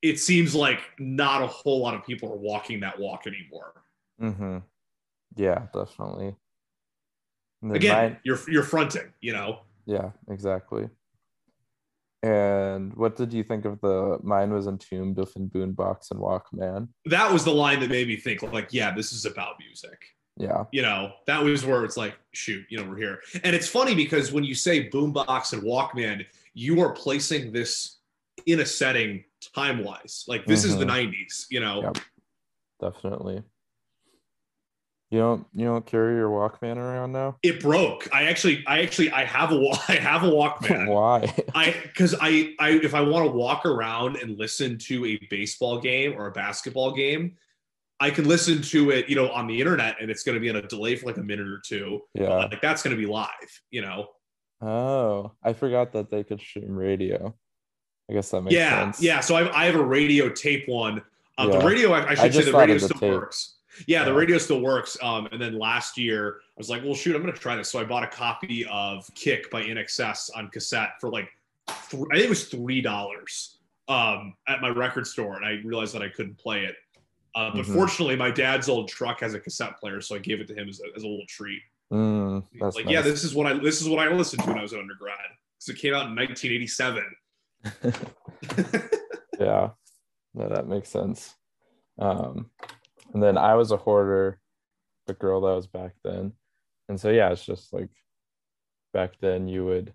[0.00, 3.82] it seems like not a whole lot of people are walking that walk anymore.
[4.20, 4.58] Mm-hmm.
[5.36, 6.36] Yeah, definitely.
[7.74, 9.60] Again, mine- you're you're fronting, you know.
[9.86, 10.88] yeah, exactly.
[12.22, 16.88] And what did you think of the mine was entombed within Boombox and Walkman?
[17.04, 20.02] That was the line that made me think, like, yeah, this is about music.
[20.36, 20.64] Yeah.
[20.72, 23.20] You know, that was where it's like, shoot, you know, we're here.
[23.44, 27.98] And it's funny because when you say boombox and Walkman, you are placing this
[28.46, 29.24] in a setting
[29.54, 30.24] time wise.
[30.26, 30.88] Like this is the Mhm.
[31.12, 31.82] 90s, you know.
[31.82, 31.98] Yep.
[32.80, 33.42] Definitely.
[35.10, 37.36] You don't you don't carry your Walkman around now?
[37.44, 38.08] It broke.
[38.12, 39.56] I actually, I actually, I have a,
[39.88, 40.88] I have a Walkman.
[40.92, 41.32] Why?
[41.54, 45.80] I because I I if I want to walk around and listen to a baseball
[45.80, 47.36] game or a basketball game,
[48.00, 50.50] I can listen to it, you know, on the internet and it's going to be
[50.50, 52.02] on a delay for like a minute or two.
[52.14, 52.36] Yeah.
[52.36, 53.30] Like that's going to be live,
[53.70, 54.08] you know.
[54.60, 57.34] Oh, I forgot that they could stream radio.
[58.10, 59.02] I guess that makes yeah, sense.
[59.02, 59.14] yeah.
[59.14, 59.20] yeah.
[59.20, 61.02] So I, I have a radio tape one.
[61.38, 61.58] Um, Yeah.
[61.58, 63.12] The radio, I, I should say, the radio still tape.
[63.12, 63.55] works.
[63.86, 64.96] Yeah, the radio still works.
[65.02, 67.68] Um, and then last year, I was like, well, shoot, I'm going to try this.
[67.70, 71.28] So I bought a copy of Kick by INXS on cassette for like,
[71.90, 73.58] th- I think it was three dollars
[73.88, 76.74] um, at my record store, and I realized that I couldn't play it.
[77.34, 77.74] Uh, but Mhm.
[77.74, 80.68] fortunately, my dad's old truck has a cassette player, so I gave it to him
[80.68, 81.60] as a, as a little treat.
[81.92, 82.94] Mm, that's like, nice.
[82.94, 84.80] yeah, this is what I this is what I listened to when I was an
[84.80, 85.18] undergrad
[85.58, 87.04] because it came out in 1987.
[89.40, 89.70] yeah
[90.34, 91.34] no that makes sense
[91.98, 92.50] um
[93.16, 94.38] and then i was a hoarder
[95.06, 96.32] the girl that was back then
[96.90, 97.88] and so yeah it's just like
[98.92, 99.94] back then you would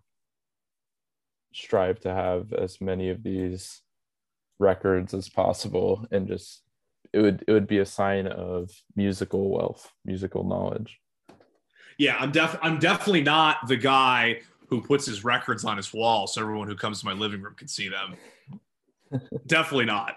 [1.53, 3.83] strive to have as many of these
[4.57, 6.63] records as possible and just
[7.13, 10.99] it would it would be a sign of musical wealth musical knowledge
[11.99, 16.25] Yeah, I'm def I'm definitely not the guy who puts his records on his wall
[16.25, 18.15] so everyone who comes to my living room can see them.
[19.45, 20.15] definitely not.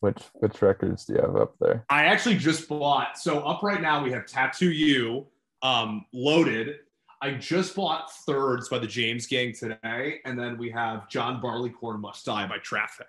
[0.00, 3.80] Which which records do you have up there I actually just bought so up right
[3.80, 5.26] now we have Tattoo You
[5.62, 6.76] um loaded.
[7.22, 11.98] I just bought thirds by the James Gang today, and then we have John Barleycorn
[11.98, 13.06] Must Die by Traffic.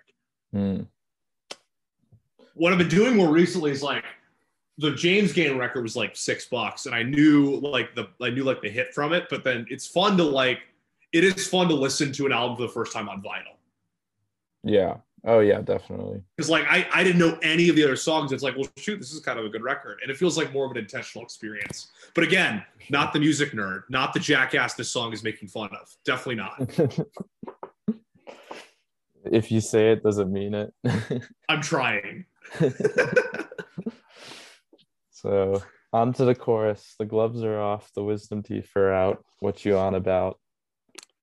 [0.50, 0.80] Hmm.
[2.54, 4.04] What I've been doing more recently is like
[4.78, 8.44] the James Gang record was like six bucks, and I knew like the I knew
[8.44, 10.60] like the hit from it, but then it's fun to like
[11.12, 13.56] it is fun to listen to an album for the first time on vinyl.
[14.64, 18.32] yeah oh yeah definitely Because like I, I didn't know any of the other songs.
[18.32, 20.52] It's like, well, shoot, this is kind of a good record, and it feels like
[20.52, 21.88] more of an intentional experience.
[22.14, 25.94] But again, not the music nerd, not the jackass this song is making fun of.
[26.04, 26.60] Definitely not.
[29.32, 30.72] if you say it doesn't mean it
[31.48, 32.24] I'm trying.
[35.10, 36.94] so on to the chorus.
[36.98, 39.24] The gloves are off, the wisdom teeth are out.
[39.40, 40.38] What you on about?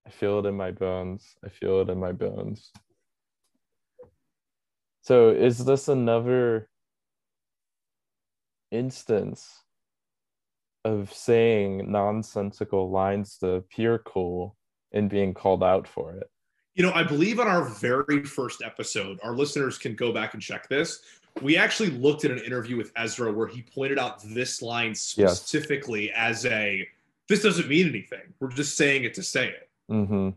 [0.06, 1.36] I feel it in my bones.
[1.44, 2.72] I feel it in my bones.
[5.06, 6.68] So is this another
[8.72, 9.62] instance
[10.84, 14.58] of saying nonsensical lines to appear cool
[14.91, 16.28] and being called out for it?
[16.74, 20.41] You know, I believe on our very first episode, our listeners can go back and
[20.41, 21.02] check this.
[21.39, 26.12] We actually looked at an interview with Ezra where he pointed out this line specifically
[26.13, 26.88] as a
[27.30, 28.34] this doesn't mean anything.
[28.39, 29.70] We're just saying it to say it.
[29.91, 30.30] Mm-hmm.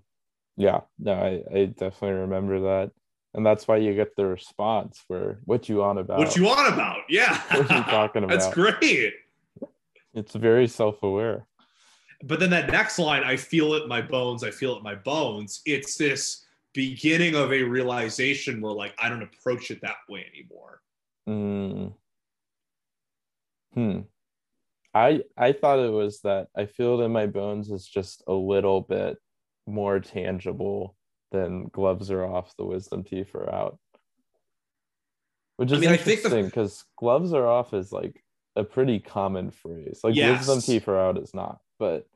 [0.58, 2.90] Yeah, no, I, I definitely remember that.
[3.34, 6.18] And that's why you get the response where what you on about?
[6.18, 7.00] What you on about?
[7.08, 7.40] Yeah.
[7.50, 8.40] What you talking about?
[8.40, 9.14] That's great.
[10.14, 11.46] It's very self-aware.
[12.24, 14.82] But then that next line, I feel it in my bones, I feel it in
[14.82, 15.60] my bones.
[15.66, 20.80] It's this beginning of a realization where like I don't approach it that way anymore.
[21.28, 21.92] Mm.
[23.74, 24.00] Hmm.
[24.94, 28.32] I I thought it was that I feel it in my bones is just a
[28.32, 29.18] little bit
[29.66, 30.96] more tangible
[31.30, 33.78] than gloves are off, the wisdom teeth are out.
[35.56, 38.22] Which is I the- interesting because gloves are off is like
[38.56, 40.00] a pretty common phrase.
[40.02, 40.46] Like Yes.
[40.46, 42.06] wisdom teeth are out is not, but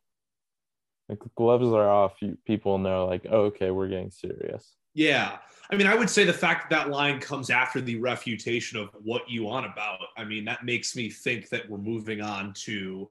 [1.09, 4.77] like gloves are off, you, people know like, oh, okay, we're getting serious.
[4.95, 5.39] Yeah.
[5.71, 8.91] I mean, I would say the fact that that line comes after the refutation of
[9.03, 13.11] what you on about, I mean, that makes me think that we're moving on to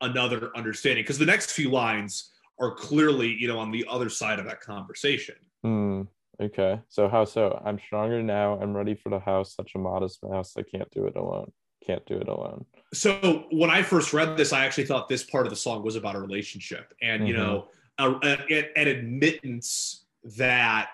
[0.00, 4.38] another understanding because the next few lines are clearly, you know, on the other side
[4.38, 5.36] of that conversation.
[5.62, 6.02] Hmm.
[6.40, 6.80] Okay.
[6.88, 7.60] So how so?
[7.64, 8.60] I'm stronger now.
[8.60, 9.54] I'm ready for the house.
[9.54, 10.54] Such a modest mouse.
[10.56, 11.50] I can't do it alone.
[11.84, 12.64] Can't do it alone.
[12.94, 15.96] So when I first read this, I actually thought this part of the song was
[15.96, 17.38] about a relationship, and you Mhm.
[17.38, 17.68] know,
[17.98, 18.10] a,
[18.50, 20.04] a- an admittance
[20.36, 20.90] that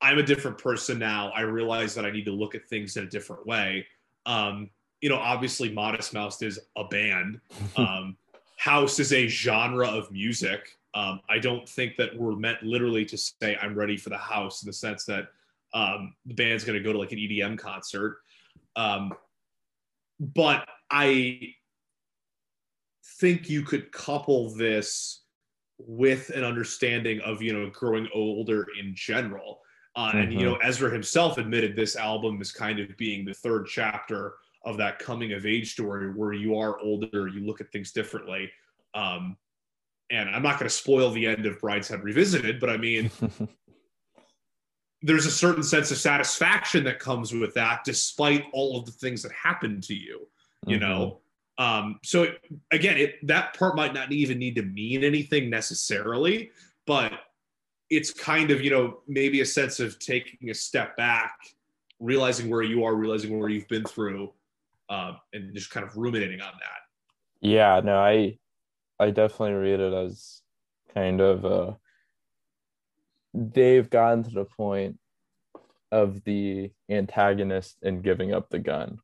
[0.00, 1.30] I'm a different person now.
[1.34, 3.86] I realize that I need to look at things in a different way.
[4.26, 7.40] Um, you know, obviously, Modest Mouse is a band.
[7.76, 8.16] Um,
[8.64, 10.78] House is a genre of music.
[10.94, 14.62] Um, I don't think that we're meant literally to say I'm ready for the house
[14.62, 15.28] in the sense that
[15.74, 18.20] um, the band's going to go to like an EDM concert.
[18.74, 19.12] Um,
[20.18, 21.40] but I
[23.18, 25.24] think you could couple this
[25.76, 29.60] with an understanding of you know growing older in general.
[29.94, 33.66] Uh, And you know, Ezra himself admitted this album is kind of being the third
[33.66, 37.92] chapter of that coming of age story where you are older, you look at things
[37.92, 38.50] differently.
[38.94, 39.36] Um,
[40.10, 43.10] and I'm not going to spoil the end of Brideshead Revisited, but I mean,
[45.02, 49.22] there's a certain sense of satisfaction that comes with that, despite all of the things
[49.22, 50.26] that happen to you.
[50.66, 51.20] You know,
[51.58, 56.50] um, so it, again, it that part might not even need to mean anything necessarily,
[56.86, 57.12] but
[57.90, 61.36] it's kind of you know maybe a sense of taking a step back,
[62.00, 64.32] realizing where you are, realizing where you've been through,
[64.88, 66.80] um, and just kind of ruminating on that.
[67.40, 68.38] Yeah, no, I
[68.98, 70.42] I definitely read it as
[70.94, 71.72] kind of uh
[73.32, 74.98] they've gotten to the point
[75.90, 78.98] of the antagonist and giving up the gun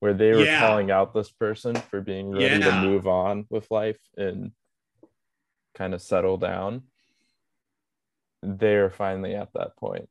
[0.00, 0.58] where they were Yeah.
[0.60, 2.80] calling out this person for being ready Yeah.
[2.80, 4.52] to move on with life and
[5.74, 6.82] kind of settle down.
[8.42, 10.08] They're finally at that point.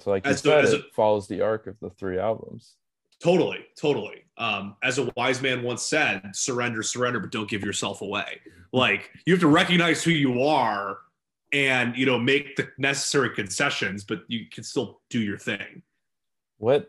[0.00, 2.76] So like you the- said, it a- follows the arc of the three albums.
[3.22, 4.22] Totally, totally.
[4.36, 8.40] Um, as a wise man once said, surrender, surrender, but don't give yourself away.
[8.72, 10.98] Like you have to recognize who you are
[11.52, 15.82] and you know make the necessary concessions, but you can still do your thing.
[16.58, 16.88] What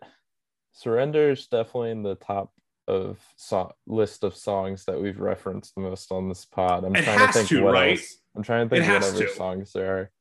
[0.73, 2.51] Surrender is definitely in the top
[2.87, 6.83] of so- list of songs that we've referenced the most on this pod.
[6.83, 7.91] I'm It trying to think to, what right?
[7.97, 8.17] else.
[8.35, 9.33] I'm trying to think what other to.
[9.33, 10.11] songs there are.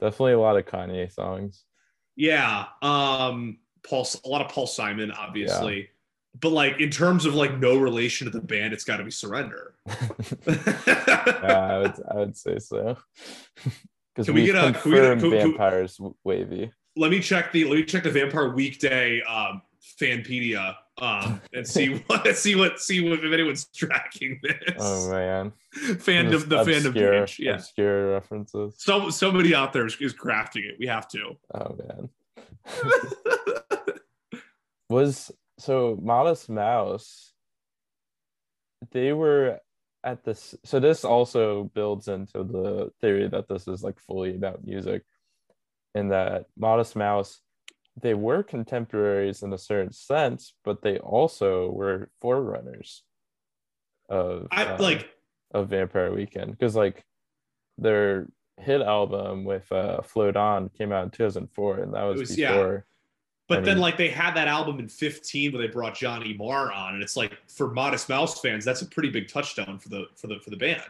[0.00, 1.64] Definitely a lot of Kanye songs.
[2.16, 2.66] Yeah.
[2.82, 5.88] Um Paul a lot of Paul Simon, obviously.
[6.40, 9.74] But like in terms of like no relation to the band, it's gotta be surrender.
[10.46, 12.96] yeah, I would I would say so.
[14.14, 16.70] Because Can we get a- we get a- can vampires wavy.
[16.96, 19.62] let me check the let me check the Vampire Weekday um
[19.98, 24.74] Fanpedia um and see what see what see what if anyone's tracking this.
[24.78, 27.38] Oh man, fandom the fandom obscure, page.
[27.40, 27.54] Yeah.
[27.54, 28.74] obscure references.
[28.76, 30.76] So somebody out there is, is crafting it.
[30.78, 31.34] We have to.
[31.54, 32.10] Oh man.
[34.92, 37.32] Was so modest mouse
[38.90, 39.58] they were
[40.04, 44.64] at this so this also builds into the theory that this is like fully about
[44.64, 45.02] music
[45.94, 47.40] and that modest mouse
[48.00, 53.02] they were contemporaries in a certain sense but they also were forerunners
[54.08, 55.08] of I um, like
[55.52, 57.04] of vampire weekend because like
[57.78, 58.26] their
[58.58, 62.52] hit album with uh float on came out in 2004 and that was, was- yeah.
[62.52, 62.86] before
[63.48, 66.72] but I then like they had that album in 15 where they brought Johnny Marr
[66.72, 70.06] on and it's like for Modest Mouse fans that's a pretty big touchdown for the
[70.16, 70.82] for the for the band.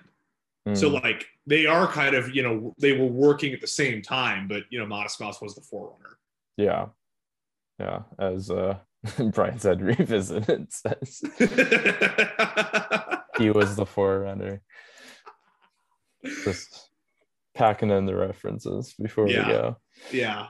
[0.77, 1.03] So Mm.
[1.03, 4.65] like they are kind of, you know, they were working at the same time but
[4.71, 6.19] you know Modest Mouse was the forerunner.
[6.57, 6.87] Yeah.
[7.81, 8.03] Yeah.
[8.19, 8.77] As uh
[9.33, 11.23] Brian said, revisited says
[13.39, 14.63] he was the forerunner.
[16.45, 16.91] Just
[17.55, 19.47] packing in the references before Yeah.
[19.47, 19.77] we go.
[20.13, 20.47] yeah.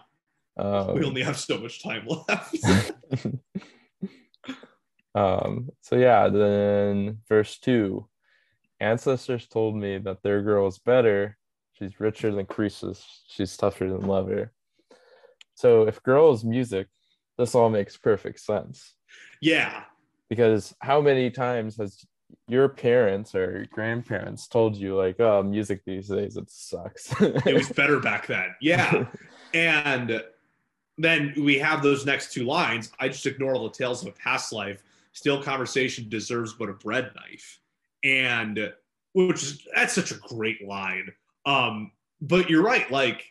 [0.58, 2.56] Um, We only have so much time left.
[5.14, 8.08] um so yeah, then verse two.
[8.80, 11.36] Ancestors told me that their girl is better.
[11.74, 13.04] She's richer than Croesus.
[13.28, 14.52] She's tougher than Lover.
[15.54, 16.88] So if girl is music,
[17.38, 18.94] this all makes perfect sense.
[19.40, 19.84] yeah.
[20.28, 22.04] because how many times has
[22.48, 27.54] your parents or your grandparents told you like oh music these days it sucks It
[27.54, 28.54] was better back then.
[28.60, 29.06] Yeah.
[29.54, 30.22] And
[30.98, 32.92] then we have those next two lines.
[32.98, 34.82] I just ignore all the tales of a past life.
[35.12, 37.60] Still conversation deserves but a bread knife.
[38.04, 38.72] And
[39.14, 41.08] which is that's such a great line.
[41.46, 43.24] Um, but you're right, like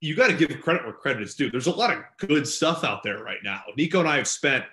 [0.00, 1.50] you got to give credit where credit is due.
[1.50, 3.62] There's a lot of good stuff out there right now.
[3.76, 4.64] Nico and I have spent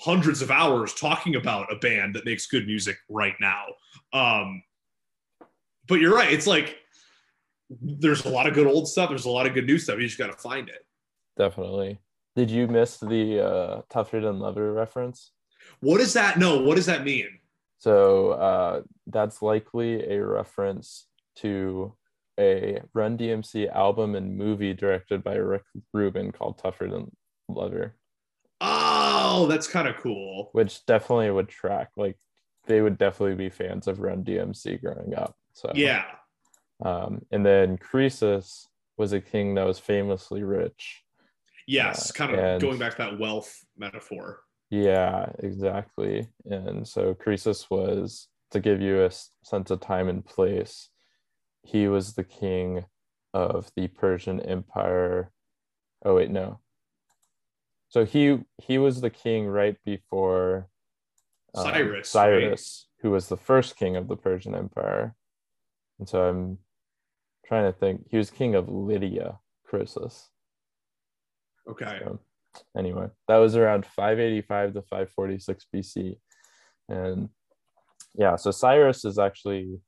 [0.00, 3.66] hundreds of hours talking about a band that makes good music right now.
[4.12, 4.62] Um,
[5.86, 6.32] but you're right.
[6.32, 6.78] It's like
[7.80, 9.08] there's a lot of good old stuff.
[9.08, 9.98] There's a lot of good new stuff.
[9.98, 10.84] You just got to find it.
[11.38, 11.98] Definitely
[12.36, 15.32] did you miss the uh tougher than lover reference
[15.80, 16.38] What does that?
[16.38, 17.28] No, what does that mean?
[17.78, 21.94] so uh that's likely a reference to
[22.38, 25.62] a Run DMC album and movie directed by Rick
[25.92, 27.10] Rubin called Tougher Than
[27.48, 27.96] Leather,
[28.60, 30.50] Oh, that's kind of cool.
[30.52, 31.90] which definitely would track.
[31.96, 32.16] Like
[32.66, 35.34] they would definitely be fans of Run DMC growing up.
[35.52, 36.04] So Yeah.
[36.84, 38.66] Um, and then Croesus
[38.96, 41.02] was a king that was famously rich.
[41.68, 44.40] Yes, kind of and- going back to that wealth metaphor.
[44.70, 46.28] Yeah, exactly.
[46.46, 49.10] And so Croesus was, to give you a
[49.44, 50.88] sense of time and place,
[51.62, 52.84] he was the king
[53.34, 55.30] of the Persian Empire.
[56.04, 56.60] Oh wait, no.
[57.90, 60.68] So he he was the king right before
[61.54, 65.14] um, Cyrus, Cyrus, who was the first king of the Persian Empire.
[65.98, 66.58] And so I'm
[67.46, 68.06] trying to think.
[68.10, 70.28] He was king of Lydia, Croesus.
[71.68, 72.00] Okay.
[72.02, 72.18] So,
[72.76, 76.16] anyway, that was around 585 to 546 BC.
[76.88, 77.28] And
[78.14, 79.80] yeah, so Cyrus is actually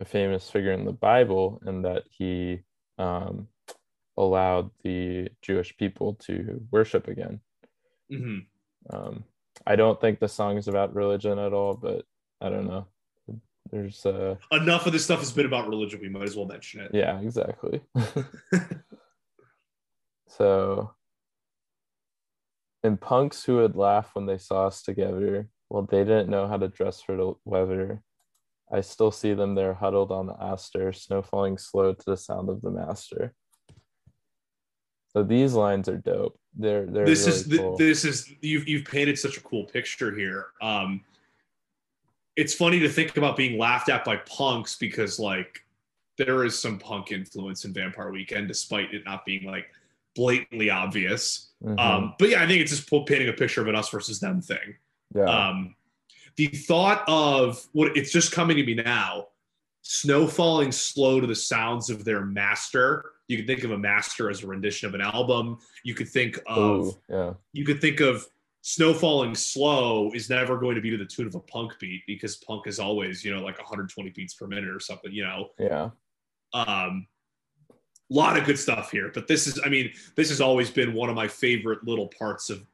[0.00, 2.60] a famous figure in the Bible in that he
[2.98, 3.48] um,
[4.16, 7.40] allowed the Jewish people to worship again.
[8.10, 8.38] hmm
[8.90, 9.24] Um,
[9.66, 12.04] I don't think the song is about religion at all, but
[12.40, 12.86] I don't know.
[13.70, 16.00] There's uh Enough of this stuff has been about religion.
[16.00, 16.90] We might as well mention it.
[16.94, 17.82] yeah, exactly.
[20.28, 20.90] so
[22.82, 26.56] and punks who would laugh when they saw us together, well, they didn't know how
[26.56, 28.02] to dress for the weather.
[28.72, 32.48] I still see them there huddled on the Astor, snow falling slow to the sound
[32.48, 33.34] of the master.
[35.08, 36.38] So these lines are dope.
[36.54, 37.76] They're they're this really is cool.
[37.76, 40.48] this is you've you've painted such a cool picture here.
[40.60, 41.02] Um,
[42.36, 45.64] it's funny to think about being laughed at by punks because like
[46.18, 49.66] there is some punk influence in Vampire Weekend, despite it not being like
[50.14, 51.47] blatantly obvious.
[51.64, 51.78] Mhm.
[51.78, 54.40] Um, but yeah, I think it's just painting a picture of an us versus them
[54.40, 54.76] thing.
[55.14, 55.24] yeah.
[55.48, 55.74] Um,
[56.36, 59.28] the thought of what it's just coming to me now
[59.82, 63.12] snow falling slow to the sounds of their master.
[63.26, 65.58] You can think of a master as a rendition of an album.
[65.82, 67.32] You could think of Ooh, yeah.
[67.52, 68.24] you could think of
[68.60, 72.02] snow falling slow is never going to be to the tune of a punk beat
[72.06, 75.48] because punk is always you know like 120 beats per minute or something you know
[75.58, 75.90] Yeah.
[76.52, 77.06] um
[78.10, 80.94] a lot of good stuff here but this is i mean this has always been
[80.94, 82.64] one of my favorite little parts of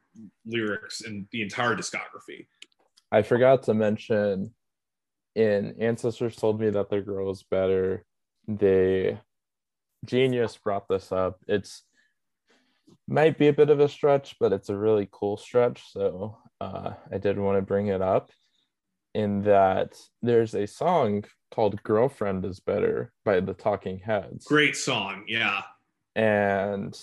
[0.45, 2.45] lyrics in the entire discography
[3.11, 4.53] I forgot to mention
[5.35, 8.03] in Ancestors Told Me That Their Girl is Better,
[8.47, 9.19] they
[10.05, 11.39] Genius brought this up.
[11.47, 11.83] It's
[13.07, 15.81] might be a bit of a stretch, but it's a really cool stretch.
[15.91, 18.31] So uh, I did want to bring it up
[19.15, 24.45] in that there's a song called Girlfriend is Better by the Talking Heads.
[24.45, 25.61] great song yeah
[26.15, 26.93] And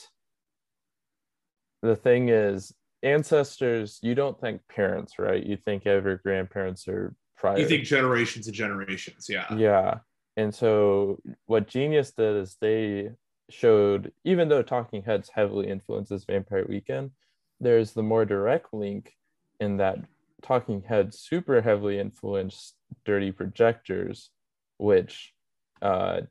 [1.80, 5.44] the thing is, ancestors, you don't think parents, right?
[5.44, 7.58] You think every grandparents are prior.
[7.58, 9.98] you think generations and generations yeah yeah.
[10.36, 13.10] And so what Genius did is they
[13.50, 17.10] showed, even though Talking Heads heavily influences Vampire Weekend,
[17.58, 19.12] there's the more direct link
[19.60, 19.98] in that
[20.42, 22.74] Talking Heads super heavily influenced
[23.04, 24.30] Dirty Projectors,
[24.78, 25.32] which
[25.80, 26.22] uh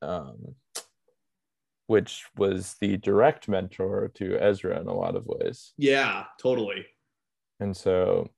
[0.00, 0.54] um
[1.86, 5.72] which was the direct mentor to Ezra in a lot of ways.
[5.76, 6.86] yeah totally
[7.60, 8.30] And so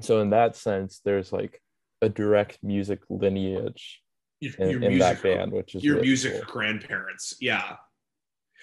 [0.00, 1.62] so in that sense, there's like
[2.02, 4.02] a direct music lineage
[4.40, 6.52] your, in, your in music that band, which is your really music cool.
[6.52, 7.76] grandparents yeah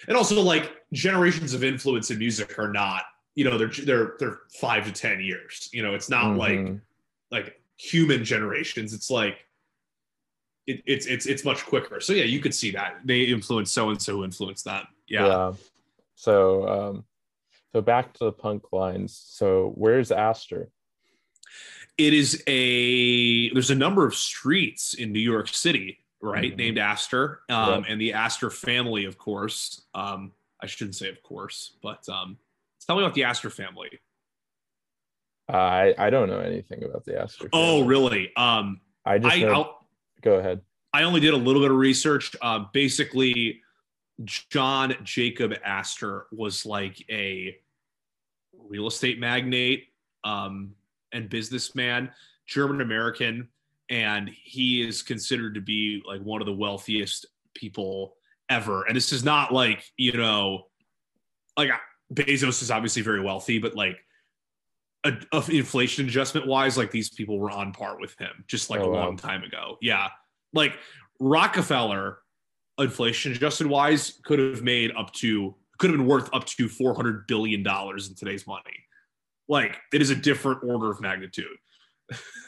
[0.06, 3.02] and also like generations of influence in music are not
[3.34, 6.80] you know they're they're they're five to ten years you know it's not like Mhm.
[7.30, 9.38] like human generations it's like
[10.66, 13.90] it, it's it's it's much quicker so yeah you could see that they influence so
[13.90, 15.52] and so influenced that yeah.
[16.14, 17.04] So um
[17.72, 19.14] so back to the punk lines.
[19.28, 20.70] So where's Astor?
[21.98, 26.56] it is a there's a number of streets in new york city right Mhm.
[26.56, 31.76] named astor um, and the astor family of course um, i shouldn't say of course
[31.82, 32.36] but um,
[32.84, 34.00] tell me about the astor family
[35.48, 37.48] I I don't know anything about the Astor.
[37.52, 39.76] oh really um, I just I, know,
[40.22, 40.60] go ahead.
[40.92, 42.34] I only did a little bit of research.
[42.40, 43.60] Uh, basically,
[44.24, 47.56] John Jacob Astor was like a
[48.56, 49.88] real estate magnate
[50.22, 50.74] um,
[51.12, 52.10] and businessman,
[52.46, 53.48] German American,
[53.90, 58.14] and he is considered to be like one of the wealthiest people
[58.48, 58.84] ever.
[58.84, 60.68] And this is not like you know,
[61.58, 61.70] like
[62.12, 63.98] Bezos is obviously very wealthy, but like.
[65.06, 68.80] A, of inflation adjustment wise, like these people were on par with him just like
[68.80, 69.04] Oh, a wow.
[69.04, 69.76] long time ago.
[69.82, 70.08] Yeah.
[70.54, 70.78] Like
[71.20, 72.20] Rockefeller,
[72.78, 76.94] inflation adjusted wise, could have made up to could have been worth up to four
[76.94, 78.62] hundred billion dollars in today's money.
[79.46, 81.58] Like it is a different order of magnitude.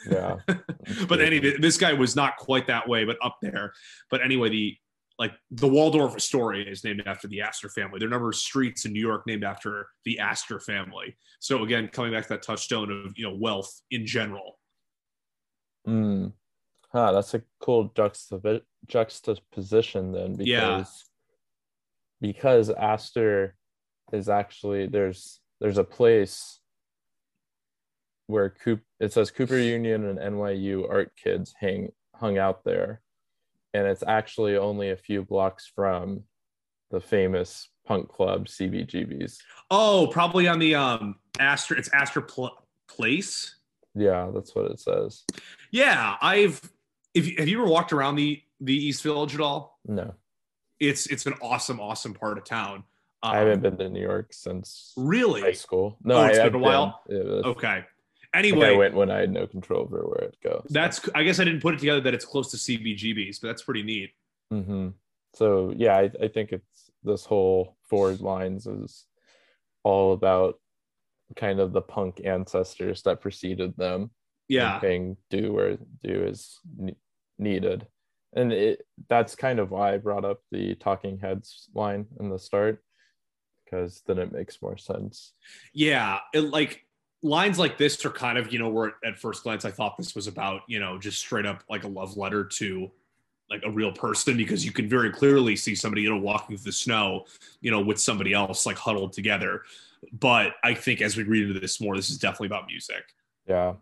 [0.09, 0.37] Yeah.
[1.07, 3.71] but anyway, this guy was not quite that way, but up there.
[4.09, 4.77] But anyway, the
[5.19, 7.97] like the Waldorf Astoria is named after the Astor family.
[7.99, 11.17] There are a number of streets in New York named after the Astor family.
[11.39, 14.59] So again, coming back to that touchstone of you know wealth in general.
[15.87, 16.33] Mm.
[16.91, 20.83] Huh, that's a cool juxtap- juxtaposition then because Yeah.
[22.21, 23.55] because Astor
[24.13, 26.59] is actually there's there's a place
[28.27, 33.01] where Coop it says Cooper Union and NYU art kids hang hung out there
[33.73, 36.23] and it's actually only a few blocks from
[36.91, 39.39] the famous punk club CBGB's.
[39.71, 41.75] Oh, probably on the um Astor.
[41.75, 42.57] It's Astor Pl-
[42.87, 43.55] Place.
[43.95, 45.23] Yeah, that's what it says.
[45.71, 46.61] Yeah, I've.
[47.13, 49.79] If you, have you ever walked around the the East Village at all?
[49.85, 50.13] No.
[50.79, 52.83] It's it's an awesome awesome part of town.
[53.23, 55.97] Um, I haven't been to New York since really high school.
[56.03, 57.01] No, Oh, it's I, been I've a while?
[57.09, 57.83] It was- okay.
[58.37, 60.67] Anyway, I went when I had no control over where it goes.
[60.69, 63.63] that's I guess I didn't put it together that it's close to CBGB's, but that's
[63.63, 64.11] pretty neat.
[64.51, 64.89] hmm
[65.33, 69.05] So yeah, I, I think it's this whole Ford lines is
[69.83, 70.59] all about
[71.35, 74.11] kind of the punk ancestors that preceded them.
[74.49, 76.95] Yeah, paying do where due is ne-
[77.37, 77.85] needed,
[78.33, 82.39] and it that's kind of why I brought up the Talking Heads line in the
[82.39, 82.81] start,
[83.65, 85.33] because then it makes more sense.
[85.73, 86.19] yeah.
[86.33, 86.86] It, like
[87.27, 90.15] lines like this are kind of you know where at first glance I thought this
[90.15, 92.91] was about you know just straight up like a love letter to
[93.49, 96.65] like a real person because you can very clearly see somebody you know walking through
[96.65, 97.25] the snow
[97.61, 99.63] you know with somebody else like huddled together.
[100.19, 103.03] But I think as we read into this more, this is definitely about music.
[103.47, 103.73] Yeah.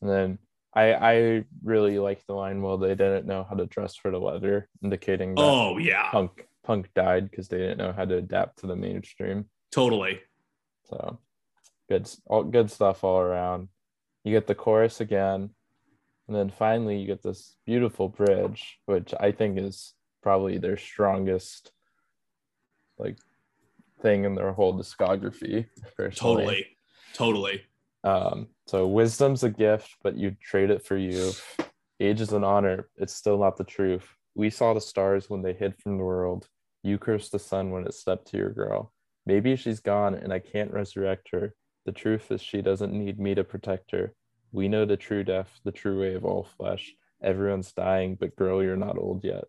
[0.00, 0.38] And then
[0.74, 4.20] I I really like the line, well, they didn't know how to dress for the
[4.20, 8.60] weather, indicating that Oh yeah, punk punk died because they didn't know how to adapt
[8.60, 9.46] to the mainstream.
[9.70, 10.20] totally.
[10.84, 11.18] So
[11.88, 13.68] good all good stuff all around.
[14.24, 15.50] You get the chorus again,
[16.28, 21.72] and then finally you get this beautiful bridge, which I think is probably their strongest
[22.98, 23.18] like
[24.00, 25.66] thing in their whole discography.
[25.96, 26.44] Personally.
[26.44, 26.66] Totally.
[27.14, 27.62] Totally.
[28.04, 31.32] Um, so wisdom's a gift, but you trade it for you.
[32.00, 32.88] Age is an honor.
[32.96, 34.06] It's still not the truth.
[34.34, 36.48] We saw the stars when they hid from the world.
[36.82, 38.92] You cursed the sun when it stepped to your girl.
[39.24, 41.54] Maybe she's gone and I can't resurrect her.
[41.84, 44.14] The truth is she doesn't need me to protect her.
[44.52, 46.94] We know the true death, the true way of all flesh.
[47.22, 49.44] Everyone's dying, but girl, you're not old yet.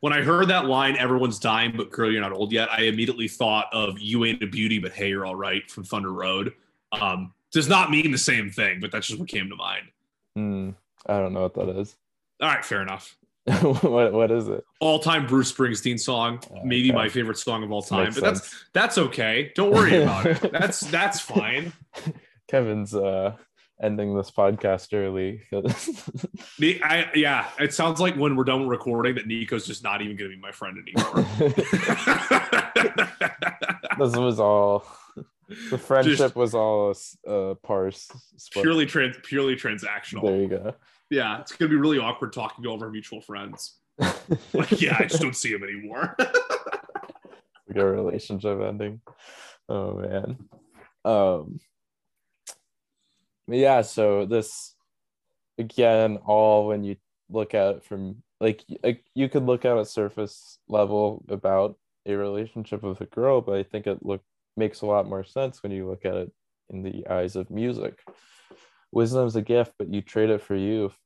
[0.00, 3.28] When I heard that line, everyone's dying, but girl, you're not old yet, I immediately
[3.28, 6.52] thought of You Ain't a Beauty, but Hey, You're All Right from Thunder Road.
[6.92, 9.86] Um, does not mean the same thing, but that's just what came to mind.
[10.34, 10.70] Hmm,
[11.06, 11.96] I don't know what that is.
[12.40, 13.16] All right, fair enough.
[13.82, 14.64] what, what is it?
[14.80, 16.96] All time Bruce Springsteen song, maybe Okay.
[16.96, 18.64] my favorite song of all time, Makes but that's sense.
[18.72, 19.52] that's okay.
[19.54, 20.50] Don't worry about it.
[20.52, 21.72] That's that's fine.
[22.48, 23.36] Kevin's uh,
[23.82, 25.42] ending this podcast early.
[26.82, 30.30] I, yeah, it sounds like when we're done recording that Nico's just not even going
[30.30, 31.26] to be my friend anymore.
[33.98, 34.86] this was all
[35.70, 36.94] the friendship was all
[37.26, 38.62] a a parse split.
[38.62, 40.22] purely trans, purely transactional.
[40.22, 40.74] there you go
[41.14, 43.76] Yeah, it's gonna be really awkward talking to all of our mutual friends.
[44.52, 46.16] Like, yeah, I just don't see him anymore.
[47.68, 49.00] like a relationship ending
[49.68, 50.36] oh man
[51.04, 51.58] um
[53.46, 54.74] yeah so this
[55.58, 56.96] again all when you
[57.30, 62.14] look at it from like like you could look at a surface level about a
[62.14, 64.22] relationship with a girl but i think it look
[64.56, 66.32] makes a lot more sense when you look at it
[66.70, 67.98] in the eyes of music
[68.92, 70.96] wisdom's a gift but you trade it for youth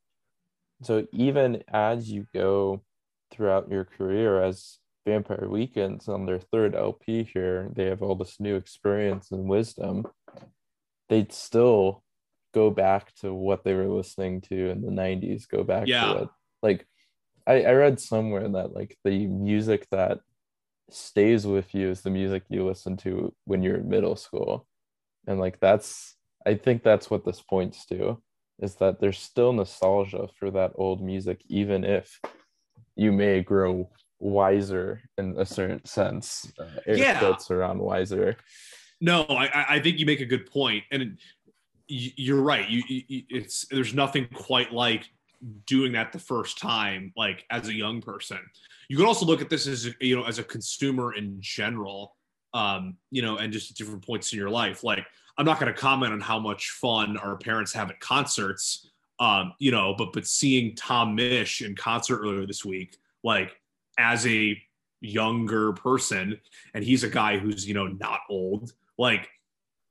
[0.82, 2.82] so even as you go
[3.30, 8.38] throughout your career as Vampire Weekends on their third LP here, they have all this
[8.40, 10.04] new experience and wisdom.
[11.08, 12.02] They'd still
[12.54, 16.04] go back to what they were listening to in the 90s, go back Yeah.
[16.12, 16.28] to it.
[16.62, 16.86] like
[17.46, 20.18] I, I read somewhere that like the music that
[20.90, 24.66] stays with you is the music you listen to when you're in middle school.
[25.26, 26.14] And like that's
[26.46, 28.22] I think that's what this points to
[28.60, 32.20] is that there's still nostalgia for that old music, even if
[32.96, 36.50] you may grow wiser in a certain sense.
[36.58, 37.18] Uh, Yeah.
[37.20, 38.36] quotes around wiser.
[39.00, 41.18] no, I, I- I think you make a good point, and
[41.86, 42.68] you're right.
[42.68, 45.08] You, you, it's there's nothing quite like
[45.66, 48.38] doing that the first time, like as a young person.
[48.88, 52.16] You can also look at this as you know as a consumer in general,
[52.58, 54.82] um, you know, and just at different points in your life.
[54.82, 55.06] Like
[55.38, 58.90] I'm not going to comment on how much fun our parents have at concerts,
[59.20, 63.52] um, you know, but but seeing Tom Misch in concert earlier this week, like
[63.96, 64.60] as a
[65.00, 66.40] younger person,
[66.74, 69.28] and he's a guy who's you know not old, like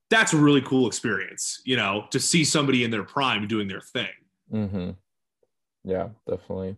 [0.09, 3.81] that's a really cool experience, you know, to see somebody in their prime doing their
[3.81, 4.07] thing.
[4.53, 4.91] Mm-hmm.
[5.85, 6.75] Yeah, definitely.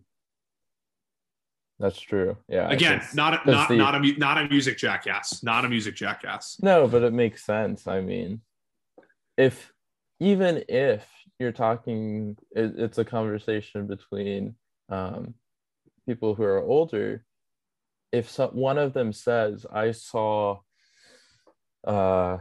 [1.80, 2.38] That's true.
[2.50, 2.70] Yeah.
[2.70, 6.58] Again, not a, not the- not a not a music jackass, not a music jackass.
[6.62, 7.88] No, but it makes sense.
[7.88, 8.42] I mean,
[9.38, 9.72] if
[10.20, 11.08] even if
[11.40, 14.56] you're talking, it, it's a conversation between
[14.90, 15.36] um,
[16.06, 17.24] people who are older.
[18.12, 20.60] If so, one of them says, "I saw,"
[21.88, 22.40] uh,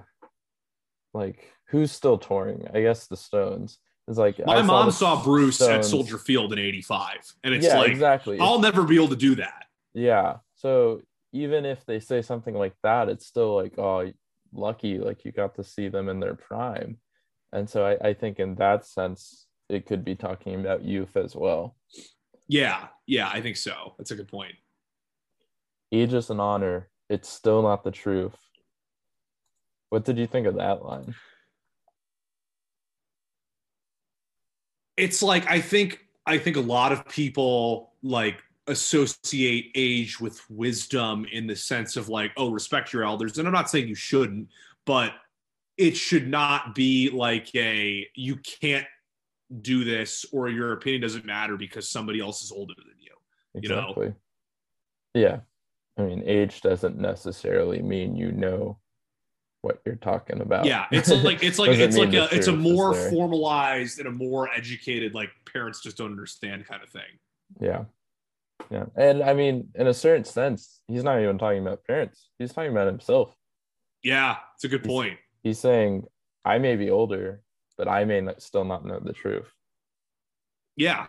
[1.14, 2.66] like who's still touring?
[2.74, 3.78] I guess the Stones.
[4.09, 7.79] It's like My mom the saw Bruce at Soldier Field in '85, and it's yeah,
[7.79, 8.39] like exactly.
[8.41, 9.67] I'll never be able to do that.
[9.93, 10.39] Yeah.
[10.55, 11.03] So
[11.33, 14.11] even if they say something like that, it's still like, oh,
[14.53, 16.97] lucky, like you got to see them in their prime.
[17.53, 21.37] And so I, I think in that sense, it could be talking about youth as
[21.37, 21.77] well.
[22.49, 23.95] Yeah, yeah, I think so.
[23.99, 24.55] That's a good point.
[25.93, 26.89] Age is an honor.
[27.11, 28.37] It's still not the truth.
[29.91, 31.15] What did you think of that line?
[34.99, 41.26] It's like I think I think a lot of people like associate age with wisdom
[41.32, 43.38] in the sense of like, oh, respect your elders.
[43.38, 44.49] And I'm not saying you shouldn't,
[44.84, 45.12] but
[45.78, 48.86] it should not be like a you can't
[49.62, 53.62] do this or your opinion doesn't matter because somebody else is older than you.
[53.62, 54.14] You know?
[55.14, 55.38] Yeah.
[55.96, 58.78] I mean, age doesn't necessarily mean you know
[59.63, 60.65] what you're talking about.
[60.65, 64.49] Yeah, it's like it's like it's like a it's a more formalized and a more
[64.53, 67.19] educated like parents just don't understand kind of thing.
[67.61, 67.85] Yeah.
[68.71, 68.87] Yeah.
[68.97, 72.29] And I mean, in a certain sense, he's not even talking about parents.
[72.39, 73.35] He's talking about himself.
[74.03, 75.19] Yeah, it's a good He's- point.
[75.43, 76.05] He's saying,
[76.45, 77.43] I may be older,
[77.77, 79.51] but I may not, still not know the truth.
[80.77, 81.07] Yeah.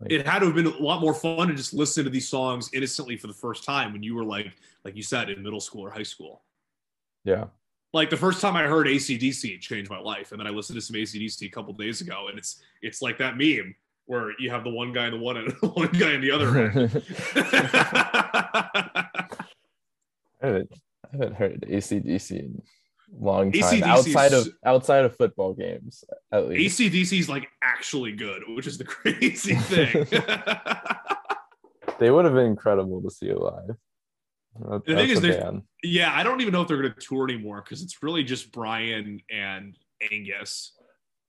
[0.00, 2.28] Like- it had to have been a lot more fun to just listen to these
[2.28, 4.46] songs innocently for the first time when you were like,
[4.84, 6.42] like you said, in middle school or high school.
[7.24, 7.46] Yeah.
[7.92, 10.30] Like the first time I heard ACDC, it changed my life.
[10.30, 13.18] And then I listened to some ACDC a couple days ago, and it's it's like
[13.18, 13.74] that meme
[14.06, 16.30] where you have the one guy in the one end, the one guy in the
[16.30, 17.02] other end.
[20.42, 20.72] I haven't,
[21.04, 22.62] I haven't heard ACDC in
[23.20, 23.62] a long time.
[23.62, 26.80] AC/DC outside of outside of football games, at least.
[26.80, 30.06] ACDC is like actually good, which is the crazy thing.
[31.98, 33.76] They would have been incredible to see live.
[34.58, 35.62] That- The thing is band.
[35.82, 38.52] yeah, I don't even know if they're going to tour anymore because it's really just
[38.52, 39.76] Brian and
[40.10, 40.72] Angus.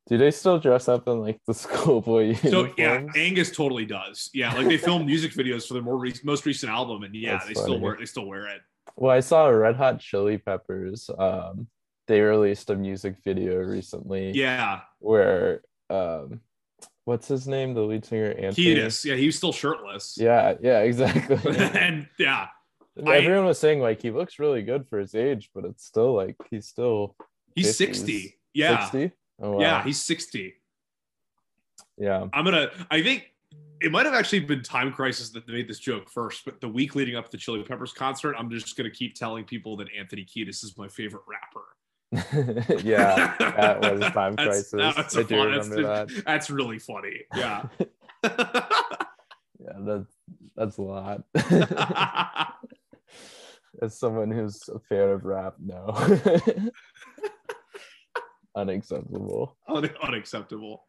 [0.08, 2.74] Do they still dress up in like the schoolboy So uniforms?
[2.78, 4.30] yeah, Angus totally does.
[4.34, 7.34] Yeah, like they film music videos for their more re- most recent album, and yeah,
[7.34, 7.66] That's they funny.
[7.66, 8.62] still wear they still wear it.
[8.96, 11.10] Well, I saw Red Hot Chili Peppers.
[11.18, 11.68] Um,
[12.08, 15.62] they released a music video recently Yeah, where
[15.92, 16.42] um,
[17.06, 17.76] what's his name?
[17.76, 18.76] The lead singer Anthony.
[18.76, 19.06] Kiedis.
[19.06, 20.18] Yeah, he was still shirtless.
[20.20, 21.38] Yeah, yeah, exactly.
[21.58, 22.48] and yeah,
[23.06, 26.14] I- Everyone was saying like he looks really good for his age, but it's still
[26.16, 27.16] like he's still
[27.56, 27.74] he's 50s.
[27.74, 28.38] sixty.
[28.54, 29.12] Yeah, 60.
[29.42, 29.60] Oh, wow.
[29.60, 30.56] yeah, he's sixty.
[31.98, 32.28] yeah.
[32.34, 32.70] I'm gonna.
[32.92, 33.32] I think
[33.80, 36.94] it might have actually been Time Crisis that made this joke first, but the week
[36.96, 40.24] leading up to the Chili Peppers concert, I'm just gonna keep telling people that Anthony
[40.26, 41.66] Kiedis is my favorite rapper.
[42.84, 44.72] yeah, that was Time That's- Crisis.
[44.96, 46.26] That's, I a do fun, remember that's, that.
[46.26, 47.22] that's really funny.
[47.36, 47.64] Yeah.
[49.64, 50.12] Yeah, that's
[50.56, 51.24] that's a lot.
[53.82, 55.92] As someone who's a fan of rap, no.
[58.56, 59.56] Unacceptable.
[59.68, 60.86] Un- unacceptable.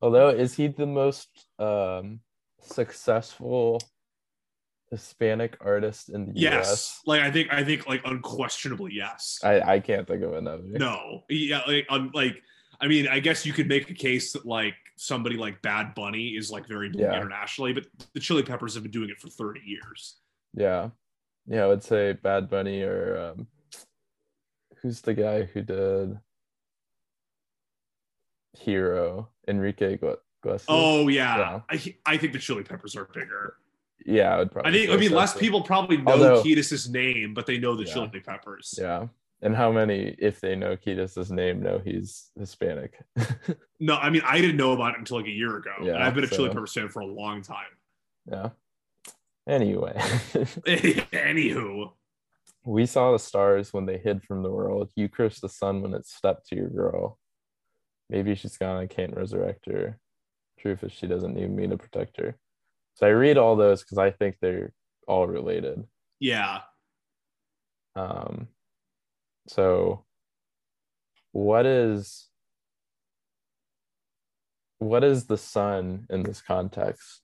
[0.00, 2.20] Although, is he the most um,
[2.62, 3.80] successful
[4.90, 6.42] Hispanic artist in the U.S.
[6.42, 6.70] Yes.
[6.72, 7.00] US?
[7.06, 9.38] Like I think I think like unquestionably yes.
[9.44, 10.62] I, I can't think of another.
[10.64, 11.24] no.
[11.28, 12.42] Yeah, like um, like
[12.80, 16.28] I mean, I guess you could make a case that like somebody like Bad Bunny
[16.28, 17.14] is like very Yeah.
[17.14, 20.16] internationally, but the Chili Peppers have been doing it for 30 years.
[20.54, 20.90] Yeah.
[21.48, 23.46] Yeah, I would say Bad Bunny or um,
[24.82, 26.18] who's the guy who did
[28.52, 29.28] Hero?
[29.48, 30.66] Enrique Gu- Iglesias?
[30.68, 31.36] Oh yeah.
[31.38, 31.60] Yeah.
[31.70, 33.54] I I think the Chili Peppers are bigger.
[34.04, 37.34] yeah, I would probably I think I mean less people probably know Although- Kiedis' name,
[37.34, 37.94] but they know the Yeah.
[37.94, 38.74] Chili Peppers.
[38.80, 39.06] Yeah.
[39.42, 42.98] And how many, if they know Kiedis' name, know he's Hispanic?
[43.78, 45.74] No, I mean I didn't know about it until like a year ago.
[45.82, 47.66] Yeah, I've been a Chili so- Peppers fan for a long time.
[48.28, 48.48] yeah.
[49.48, 49.92] Anyway,
[51.12, 51.92] Anywho.
[52.64, 54.90] we saw the stars when they hid from the world.
[54.96, 57.18] You cursed the sun when it stepped to your girl.
[58.10, 58.76] Maybe she's gone.
[58.82, 59.98] I can't resurrect her.
[60.58, 62.36] Truth is, she doesn't need me to protect her.
[62.94, 64.72] So I read all those because I think they're
[65.06, 65.84] all related.
[66.18, 66.60] Yeah.
[67.94, 68.48] Um,
[69.48, 70.04] so
[71.32, 72.28] what is
[74.78, 77.22] what is the sun in this context?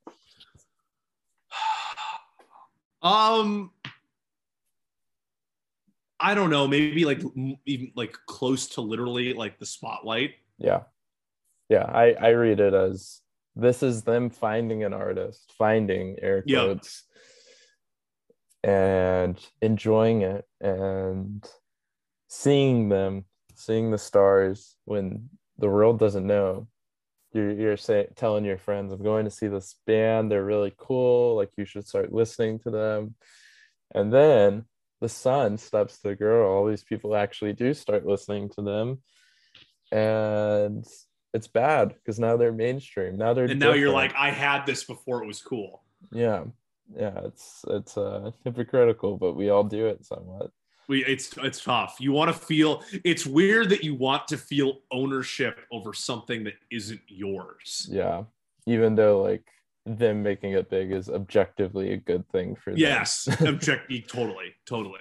[3.02, 3.70] Um
[6.20, 7.20] I don't know, maybe like
[7.66, 10.34] even like close to literally like the spotlight.
[10.56, 10.82] Yeah.
[11.68, 11.84] Yeah.
[11.84, 13.20] I, I read it as
[13.56, 17.02] this is them finding an artist, finding air quotes,
[18.62, 21.44] and enjoying it and
[22.28, 23.24] seeing them,
[23.56, 25.28] seeing the stars when
[25.58, 26.68] the world doesn't know.
[27.32, 30.30] You're, you're say, telling your friends, I'm going to see this band.
[30.30, 31.36] They're really cool.
[31.36, 33.14] Like, you should start listening to them.
[33.94, 34.64] And then
[35.00, 36.50] the sun steps to the girl.
[36.50, 39.02] All these people actually do start listening to them.
[39.90, 40.86] And
[41.34, 43.16] it's bad because now they're mainstream.
[43.16, 45.82] Now they're And now you're like, I had this before it was cool.
[46.12, 46.44] yeah,
[46.94, 47.20] yeah.
[47.24, 50.50] It's it's uh hypocritical, but we all do it somewhat.
[50.92, 51.96] We it's it's tough.
[52.00, 56.54] You want to feel it's weird that you want to feel ownership over something that
[56.70, 57.88] isn't yours.
[57.90, 58.24] Yeah,
[58.66, 59.46] even though like
[59.86, 62.78] them making it big is objectively a good thing for them.
[62.78, 64.98] Yes, object totally, totally.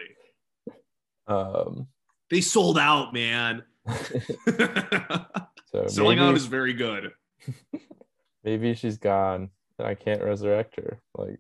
[1.28, 1.88] Um.
[2.30, 3.64] They sold out, man.
[5.72, 7.12] So Selling maybe, out is very good.
[8.44, 11.00] maybe she's gone and I can't resurrect her.
[11.16, 11.40] Like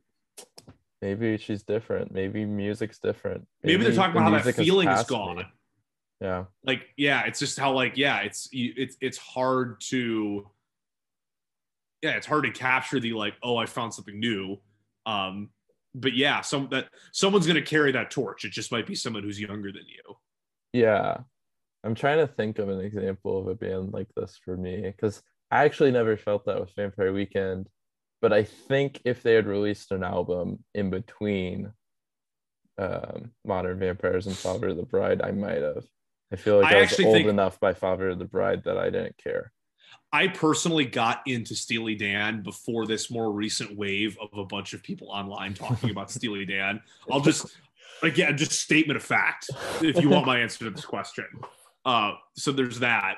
[1.02, 2.12] maybe she's different.
[2.12, 3.48] Maybe music's different.
[3.64, 5.38] Maybe, they're talking the about how that feeling is gone.
[5.38, 5.44] me.
[6.20, 6.46] Yeah.
[6.64, 10.48] Like, yeah, it's just how like, yeah, it's you- it's it's hard to
[12.02, 14.58] yeah, it's hard to capture the like, oh, I found something new.
[15.06, 15.50] Um,
[15.94, 18.46] but yeah, some that someone's gonna carry that torch.
[18.46, 20.16] It just might be someone who's younger than you.
[20.74, 21.18] Yeah.
[21.84, 25.22] I'm trying to think of an example of a band like this for me because
[25.50, 27.68] I actually never felt that with Vampire Weekend.
[28.22, 31.74] But I think if they had released an album in between
[32.78, 35.86] um, Modern Vampires and Father of the Bride, I might have.
[36.32, 38.90] I feel like I I, was old enough by Father of the Bride that I
[38.90, 39.52] didn't care.
[40.14, 44.84] I personally got into Steely Dan before this more recent wave of a bunch of
[44.84, 46.82] people online talking about Steely Dan.
[47.10, 47.46] I'll just
[48.04, 49.50] again just statement of fact
[49.82, 51.26] if you want my answer to this question.
[51.86, 53.18] Uh, so there's that.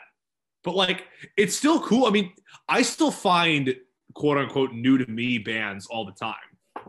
[0.64, 2.06] But like it's still cool.
[2.06, 2.32] I mean,
[2.70, 3.76] I still find
[4.14, 6.36] quote unquote new to me bands all the time.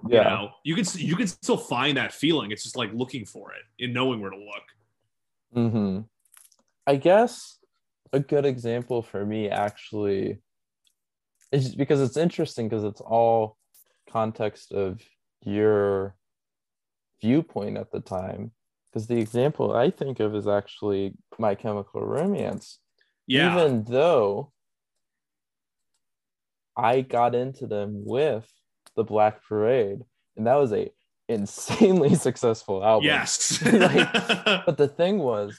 [0.06, 2.50] You know, you can you can still find that feeling.
[2.50, 4.62] It's just like looking for it and knowing where to look.
[5.52, 6.00] hmm
[6.86, 7.58] I guess
[8.12, 10.40] a good example for me actually
[11.52, 13.56] is because it's interesting because it's all
[14.10, 15.00] context of
[15.42, 16.14] your
[17.20, 18.52] viewpoint at the time.
[18.92, 22.78] Because the example I think of is actually My Chemical Romance.
[23.26, 23.52] Yeah.
[23.52, 24.52] Even though
[26.76, 28.48] I got into them with
[28.96, 30.00] the Black Parade,
[30.36, 30.90] and that was a
[31.28, 33.06] insanely successful album.
[33.06, 33.62] yes.
[33.72, 34.12] Like,
[34.66, 35.58] But the thing was,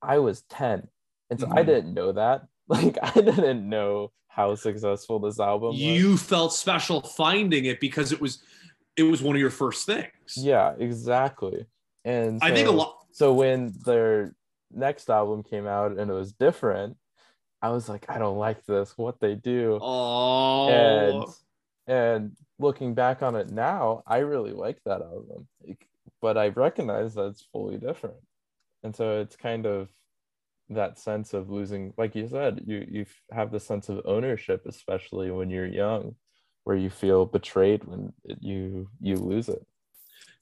[0.00, 0.88] I was 10.
[1.30, 1.66] And so I Mhm.
[1.66, 2.42] didn't know that.
[2.68, 5.80] Like, I didn't know how successful this album was.
[5.80, 8.42] you felt special finding it because it was
[8.96, 10.36] it was one of your first things.
[10.36, 11.66] Yeah, exactly.
[12.04, 14.34] And I think a lot So when their
[14.70, 16.96] next album came out and it was different,
[17.62, 19.78] I was like, I don't like this, what they do.
[19.80, 20.68] Oh.
[20.68, 21.24] and
[21.86, 25.48] and looking back on it now i really like that album.
[26.20, 28.16] But i recognize that it's fully different.
[28.84, 29.88] And so it's kind of
[30.70, 35.30] that sense of losing like you said you you have the sense of ownership especially
[35.30, 36.14] when you're young
[36.64, 39.64] where you feel betrayed when it, you you lose it.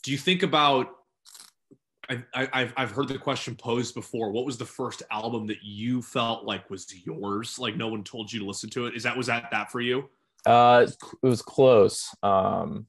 [0.03, 0.89] Do you think about
[2.11, 4.30] I, I, I've, I've heard the question posed before.
[4.32, 7.58] What was the first album that you felt like was yours?
[7.58, 8.96] Like no one told you to listen to it.
[8.96, 10.08] Is that was that that for you?
[10.46, 10.86] uh
[11.22, 12.86] it was close um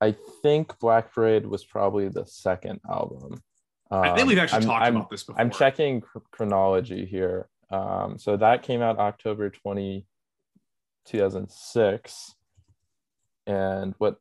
[0.00, 0.12] i
[0.42, 3.40] think black parade was probably the second album
[3.88, 5.40] I think Um, we've actually I'm- talked I'm- about this before.
[5.40, 7.48] I'm checking chr- chronology here.
[7.70, 10.04] Um, so that came out October 20,
[11.04, 12.34] 2006.
[13.46, 14.16] And what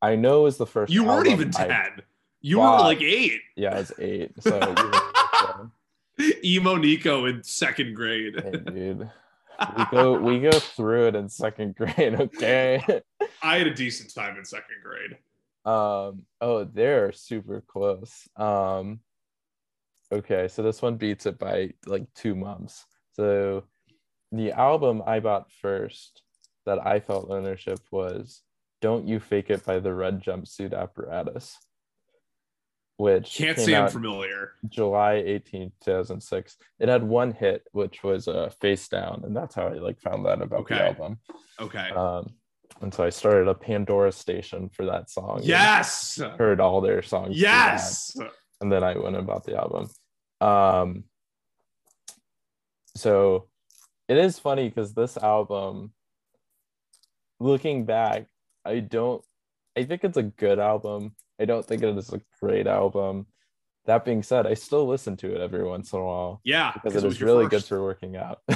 [0.00, 0.90] I know is the first.
[0.90, 1.90] You weren't even I-
[2.40, 3.40] you were like eight.
[3.56, 4.32] yeah, I was eight.
[4.40, 4.74] So,
[6.44, 8.40] Emo Nico in second grade.
[8.42, 9.10] hey, dude,
[9.76, 12.14] we go we go through it in second grade.
[12.20, 12.82] Okay.
[13.42, 15.16] I had a decent time in second grade.
[15.64, 18.28] Um, oh, they're super close.
[18.36, 19.00] Um,
[20.10, 22.84] okay, so this one beats it by like two months.
[23.12, 23.64] So
[24.32, 26.22] the album I bought first
[26.66, 28.42] that I felt ownership was
[28.80, 31.56] Don't You Fake It by the Red Jumpsuit Apparatus,
[32.98, 34.54] which Can't say I'm familiar.
[34.68, 36.56] July 18, 2006.
[36.80, 40.26] It had one hit, which was uh, Face Down, and that's how I like found
[40.26, 40.74] that about Okay.
[40.74, 41.18] the album.
[41.60, 41.90] Okay.
[41.90, 42.34] Um,
[42.80, 45.40] and so I started a Pandora station for that song.
[45.44, 46.20] yes.
[46.38, 47.40] Heard all their songs.
[47.40, 48.16] Yes.
[48.60, 49.88] and then I went and bought the album.
[50.40, 51.04] Um,
[52.96, 53.46] so
[54.08, 55.92] it is funny because this album,
[57.38, 58.26] looking back,
[58.64, 59.24] I don't,
[59.76, 61.14] I think it's a good album.
[61.40, 63.26] I don't think it is a great album.
[63.86, 66.96] that being said, I still listen to it every once in a while Yeah, because
[66.96, 68.40] it it was is really good for working out.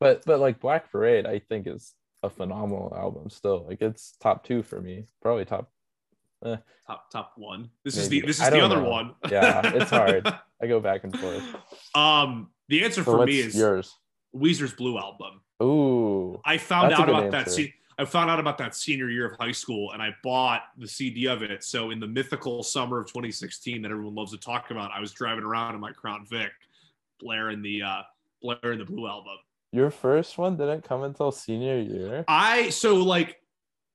[0.00, 3.64] but but like Black Parade, I think is a phenomenal album still.
[3.68, 5.70] Like it's top two for me, probably top.
[6.86, 7.70] top top one.
[7.84, 8.88] This is the this is the other know.
[8.90, 9.14] one.
[9.30, 10.26] Yeah, it's hard.
[10.62, 11.42] I go back and forth.
[11.94, 13.94] um, the answer So for me is yours?
[14.34, 15.40] Weezer's Blue album.
[15.62, 17.46] Ooh, I found out about that.
[17.48, 17.68] answer.
[17.98, 21.26] I found out about that senior year of high school, and I bought the CD
[21.26, 21.64] of it.
[21.64, 25.12] So in the mythical summer of 2016 that everyone loves to talk about, I was
[25.12, 26.52] driving around in my Crown Vic,
[27.18, 28.02] blaring the uh,
[28.42, 29.36] blaring the Blue album.
[29.72, 32.24] your first one didn't come until senior year.
[32.28, 33.40] I so like,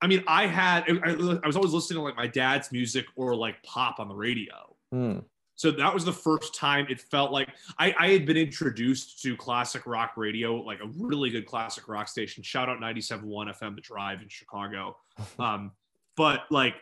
[0.00, 3.36] I mean, I had I, I was always listening to like my dad's music or
[3.36, 4.74] like pop on the radio.
[4.90, 5.18] Hmm.
[5.62, 7.48] So that was the first time it felt like
[7.78, 12.08] I, I had been introduced to classic rock radio, like a really good classic rock
[12.08, 12.42] station.
[12.42, 13.22] Shout out 97.1
[13.56, 14.96] FM, The Drive in Chicago.
[15.38, 15.70] Um,
[16.16, 16.74] but like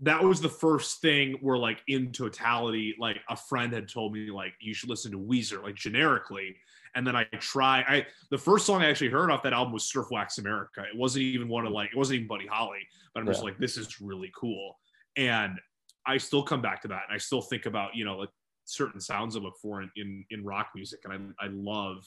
[0.00, 4.30] that was the first thing where like in totality, like a friend had told me
[4.30, 6.56] like you should listen to Weezer, like generically.
[6.94, 9.84] And then I try I the first song I actually heard off that album was
[9.84, 10.82] Surf Wax America.
[10.90, 13.58] It wasn't even one of like it wasn't even Buddy Holly, but I'm just like,
[13.58, 14.78] this is really cool.
[15.16, 15.58] And
[16.06, 18.30] I still come back to that, and I still think about you know like
[18.64, 22.04] certain sounds I look for in in, in rock music, and I I love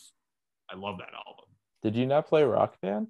[0.70, 1.46] I love that album.
[1.84, 3.08] Did you not play Rock Band?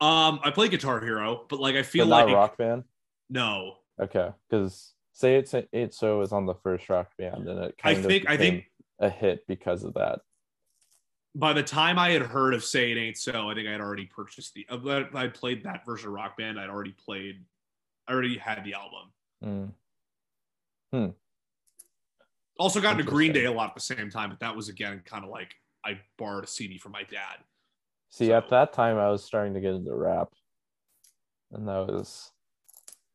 [0.00, 2.84] Um, I play Guitar Hero, but like I feel But like Rock Band.
[3.30, 3.76] no.
[4.00, 7.74] Okay, because Say It Say It So was on the first Rock Band, and it
[7.82, 8.64] I kind think of I think
[8.98, 10.20] a hit because of that.
[11.34, 13.80] by the time I had heard of Say It Ain't So, I think I had
[13.80, 14.66] already purchased the.
[14.68, 16.58] uh, I played that version of Rock Band.
[16.58, 17.44] I'd already played.
[18.08, 19.12] I already had the album.
[19.44, 21.14] Mm.
[22.58, 25.02] Also got into Green Day a lot at the same time, but that was again
[25.04, 27.38] kind of like I borrowed a CD from my dad.
[28.10, 30.32] See, So- at that time, I was starting to get into rap,
[31.52, 32.30] and that was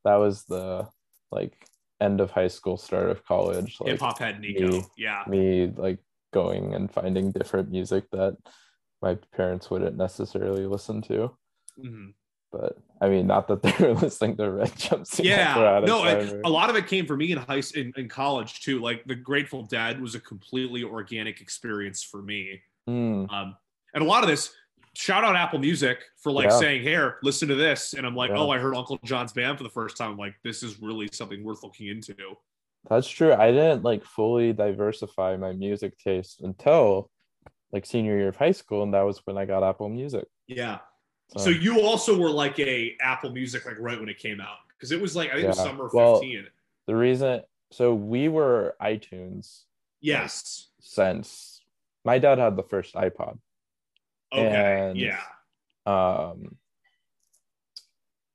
[0.04, 0.88] that was the
[1.32, 1.66] like
[2.02, 3.78] end of high school, start of college.
[3.80, 4.68] Like Hip hop had Nico.
[4.68, 5.24] me- Yeah.
[5.28, 6.00] me like
[6.32, 8.38] going and finding different music that
[9.02, 11.36] my parents wouldn't necessarily listen to.
[11.78, 12.14] Mhm.
[12.52, 15.24] But I mean, not that they were listening to Red Jumpsuit.
[15.24, 18.62] Yeah, no, I- a lot of it came for me in high in, in college
[18.62, 18.80] too.
[18.82, 22.62] Like the Grateful Dead was a completely organic experience for me.
[22.90, 23.56] Mm, Um,
[23.94, 24.52] and a lot of this,
[24.96, 26.60] shout out Apple Music for like Yeah.
[26.60, 28.38] saying, "Here, listen to this," and I'm like, Yeah.
[28.40, 31.08] "Oh, I heard Uncle John's band for the first time." I'm like, this is really
[31.12, 32.16] something worth looking into.
[32.90, 33.34] that's true.
[33.34, 37.12] I didn't like fully diversify my music taste until
[37.74, 40.26] like senior year of high school, and that was when I got Apple Music.
[40.48, 40.80] Yeah.
[41.30, 44.58] So, So you also were like a Apple Music like right when it came out
[44.76, 46.48] because it was like I think it was summer Well, 15.
[46.88, 49.64] the reason, so we were iTunes
[50.02, 50.70] Yes.
[50.80, 51.62] since
[52.04, 53.38] my dad had the first iPod.
[54.34, 54.90] Okay.
[54.90, 55.22] And- yeah.
[55.86, 56.56] um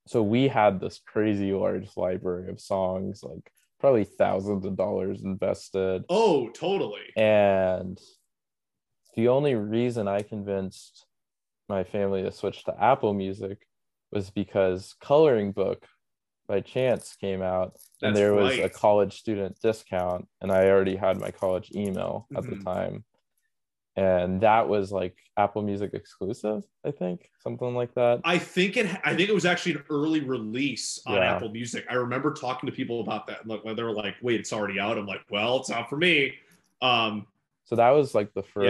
[0.06, 6.04] so we had this crazy large library of songs like probably thousands of dollars invested
[6.08, 7.12] Oh, totally.
[7.16, 7.98] and
[9.16, 11.06] the only reason i convinced
[11.68, 13.66] my family to switch to apple music
[14.12, 15.86] was because coloring book
[16.46, 21.18] by chance came out and there was a college student discount and i already had
[21.18, 22.64] my college email at the Mhm.
[22.64, 23.04] time
[23.96, 28.86] and that was like apple music exclusive i think something like that I think it.
[29.04, 31.34] I think it was actually an early release on Yeah.
[31.36, 31.84] Apple Music.
[31.90, 33.46] I remember talking to people about that.
[33.46, 35.96] Like when they were like, "Wait, it's already out." I'm like, "Well, it's out for
[35.98, 36.34] me."
[36.80, 37.26] Um,
[37.64, 38.66] so that was like the first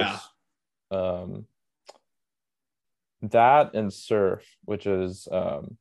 [0.91, 0.99] Yeah.
[0.99, 1.47] um
[3.23, 5.77] that and surf which is um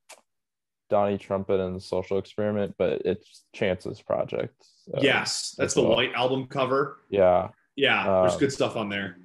[0.90, 4.54] donnie trumpet and the social experiment but it's chance's project
[4.86, 5.92] so, yes, that's the well.
[5.96, 7.00] white album cover.
[7.10, 9.18] yeah Yeah, there's Um, good stuff on there.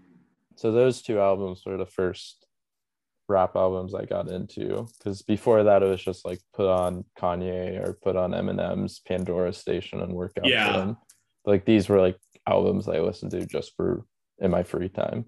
[0.55, 2.47] so those two albums were the first
[3.29, 7.85] rap albums I got into because before that it was just like put on Kanye
[7.85, 10.95] or put on Eminem's Pandora Station and work out Yeah.
[11.45, 14.07] Like these were like albums I listened to just for
[14.39, 15.25] in my free time.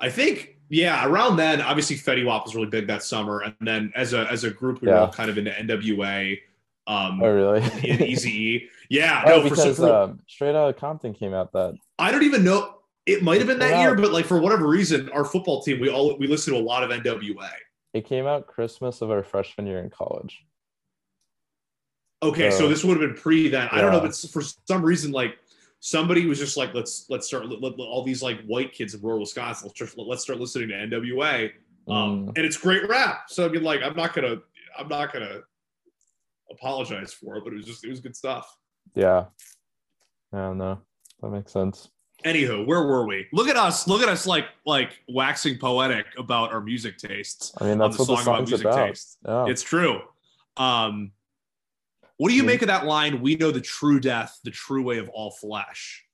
[0.00, 3.92] I think, yeah, around then, obviously Fetty Wap was really big that summer, and then
[3.94, 6.38] as a as a group, we were all kind of into NWA,
[6.86, 7.62] um, Oh really?
[7.62, 8.68] and Eazy E.
[8.88, 12.22] Yeah, oh, no, for, because for, um, Straight Outta Compton came out that I don't
[12.24, 12.74] even know.
[13.06, 15.88] It might have been that year, but like for whatever reason, our football team, we
[15.88, 17.48] all we listened to a lot of NWA.
[17.94, 20.44] it came out Christmas of our freshman year in college.
[22.22, 23.68] Okay, so Uh, this would have been pre then.
[23.70, 24.06] I don't know, yeah.
[24.08, 25.38] but for some reason, like
[25.80, 29.00] somebody was just like, let's let's start let, let- all these like white kids in
[29.02, 29.68] rural Wisconsin.
[29.68, 31.50] Let's just, let's start listening to NWA,
[31.88, 33.24] um, Mm, and it's great rap.
[33.28, 34.36] So I mean, like, I'm not gonna
[34.78, 35.40] I'm not gonna
[36.50, 38.56] apologize for it, but it was just it was good stuff.
[38.94, 39.26] yeah.
[40.32, 40.80] I don't know.
[41.22, 41.88] That makes sense.
[42.24, 43.26] Anywho, where were we?
[43.32, 43.86] Look at us!
[43.86, 47.52] Look at us, like like waxing poetic about our music tastes.
[47.60, 48.86] I mean on that's what the song about song's music about.
[48.88, 49.18] tastes.
[49.24, 49.46] Yeah.
[49.46, 50.00] It's true.
[50.56, 51.12] Um,
[52.18, 52.46] What do you Yeah.
[52.46, 53.20] make of that line?
[53.20, 56.04] We know the true death, the true way of all flesh.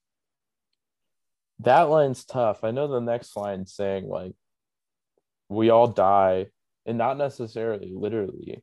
[1.61, 2.64] That line's tough.
[2.64, 4.32] I know the next line saying like
[5.48, 6.46] we all die,
[6.86, 8.62] and not necessarily literally,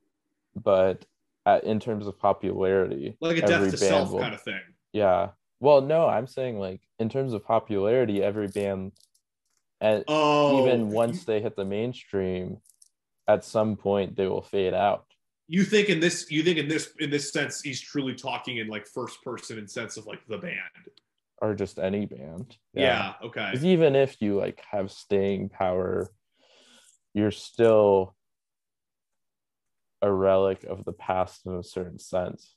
[0.56, 1.06] but
[1.46, 4.60] at, in terms of popularity, Like a death to self will- kind of thing.
[4.92, 5.30] Yeah.
[5.62, 8.94] Well, no, I'm saying like in terms of popularity, every band,
[9.80, 12.58] and Oh, even once they hit the mainstream,
[13.28, 15.06] at some point they will fade out.
[15.52, 18.68] You think in this, you think in this, in this sense, he's truly talking in
[18.68, 20.58] like first person in sense of like the band.
[21.42, 22.56] or just any band.
[22.74, 23.14] Yeah.
[23.24, 23.50] okay.
[23.52, 26.10] 'Cause even if you like have staying power,
[27.14, 28.16] you're still
[30.02, 32.56] a relic of the past in a certain sense.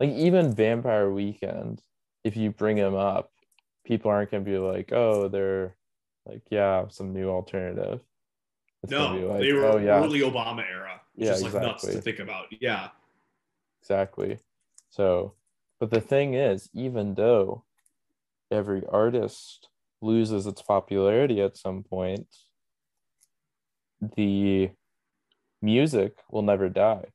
[0.00, 1.82] Like even Vampire Weekend,
[2.24, 3.30] if you bring him up,
[3.84, 5.76] people aren't gonna be like, oh, they're
[6.26, 8.00] like, yeah, some new alternative.
[8.84, 11.86] It's No, like, they were oh yeah, early Obama era, which Yeah, is like nuts
[11.86, 12.46] to think about.
[12.60, 12.88] Yeah.
[13.80, 14.38] exactly.
[14.90, 15.34] So,
[15.80, 17.64] but the thing is, even though
[18.50, 19.70] every artist
[20.02, 22.26] loses its popularity at some point,
[24.16, 24.70] the
[25.62, 27.06] music will never die.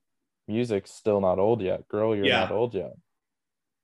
[0.48, 1.88] Music's still not old yet.
[1.88, 2.40] Girl, you're Yeah.
[2.42, 2.94] not old yet.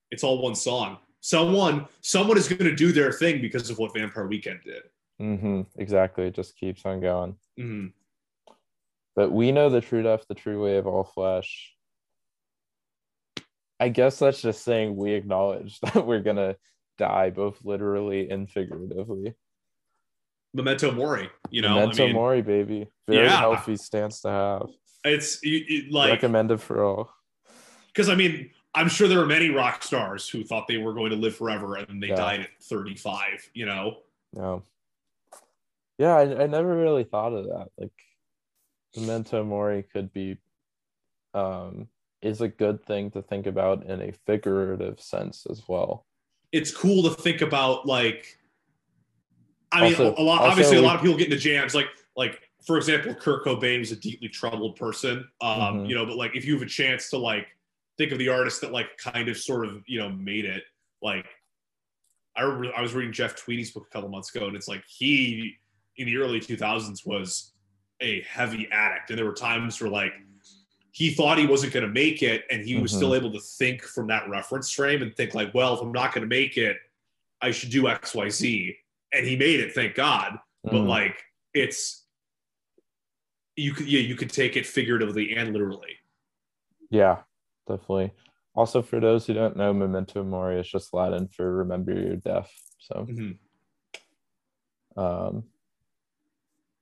[0.09, 0.97] It's all one song.
[1.19, 4.81] Someone, someone is going to do their thing because of what Vampire Weekend did.
[5.20, 6.28] Hmm Exactly.
[6.28, 7.38] It just keeps on going.
[7.59, 7.93] Mhm.
[9.16, 11.74] But we know the true death, the true way of all flesh.
[13.80, 16.55] I guess that's just saying we acknowledge that we're gonna
[16.97, 19.36] die both literally and figuratively.
[20.53, 21.30] Memento Mori.
[21.49, 22.88] You know, Memento I mean, mori, baby.
[23.07, 23.38] Very Yeah.
[23.39, 24.68] healthy stance to have.
[25.03, 27.09] it's you, you- like Recommended for all.
[27.88, 31.09] because I mean, I'm sure there were many rock stars who thought they were going
[31.11, 32.16] to live forever and they Yeah.
[32.16, 33.49] died at 35.
[33.53, 33.97] You know,
[34.34, 34.63] No.
[35.98, 37.68] Yeah, I, I never really thought of that.
[37.78, 37.91] Like
[38.96, 40.38] Memento Mori could be
[41.34, 41.88] um
[42.22, 46.06] is a good thing to think about in a figurative sense as well.
[46.52, 47.86] it's cool to think about.
[47.86, 48.38] Like,
[49.72, 50.41] I mean, Also- a lot.
[50.41, 51.76] obviously, a lot of people get into jams.
[51.76, 55.28] Like, like for example, Kurt Cobain was a deeply troubled person.
[55.41, 55.89] Um, Mhm.
[55.89, 57.48] you know, but like if you have a chance to like
[57.98, 60.64] think of the artist that like kind of sort of you know made it,
[61.02, 61.28] like
[62.38, 64.84] I remember I was reading Jeff Tweedy's book a couple months ago, and it's like
[64.88, 65.58] he
[65.98, 67.54] in the early 2000s was
[68.02, 70.14] a heavy addict, and there were times where like
[70.91, 72.96] he thought he wasn't going to make it, and he was Mhm.
[72.96, 76.14] still able to think from that reference frame and think like, well, if I'm not
[76.14, 76.78] going to make it,
[77.41, 78.78] I should do X, Y, Z,
[79.14, 80.39] and he made it, thank God.
[80.64, 80.88] But Mhm.
[80.88, 81.24] like,
[81.54, 82.06] it's
[83.58, 85.98] you could yeah you could take it figuratively and literally.
[86.89, 87.24] Yeah,
[87.68, 88.12] definitely.
[88.54, 92.52] Also, for those who don't know, Memento Mori is just Latin for remember your death.
[92.80, 93.38] So, Mhm.
[94.96, 95.43] um,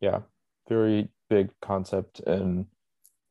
[0.03, 0.19] yeah,
[0.67, 2.67] very big concept in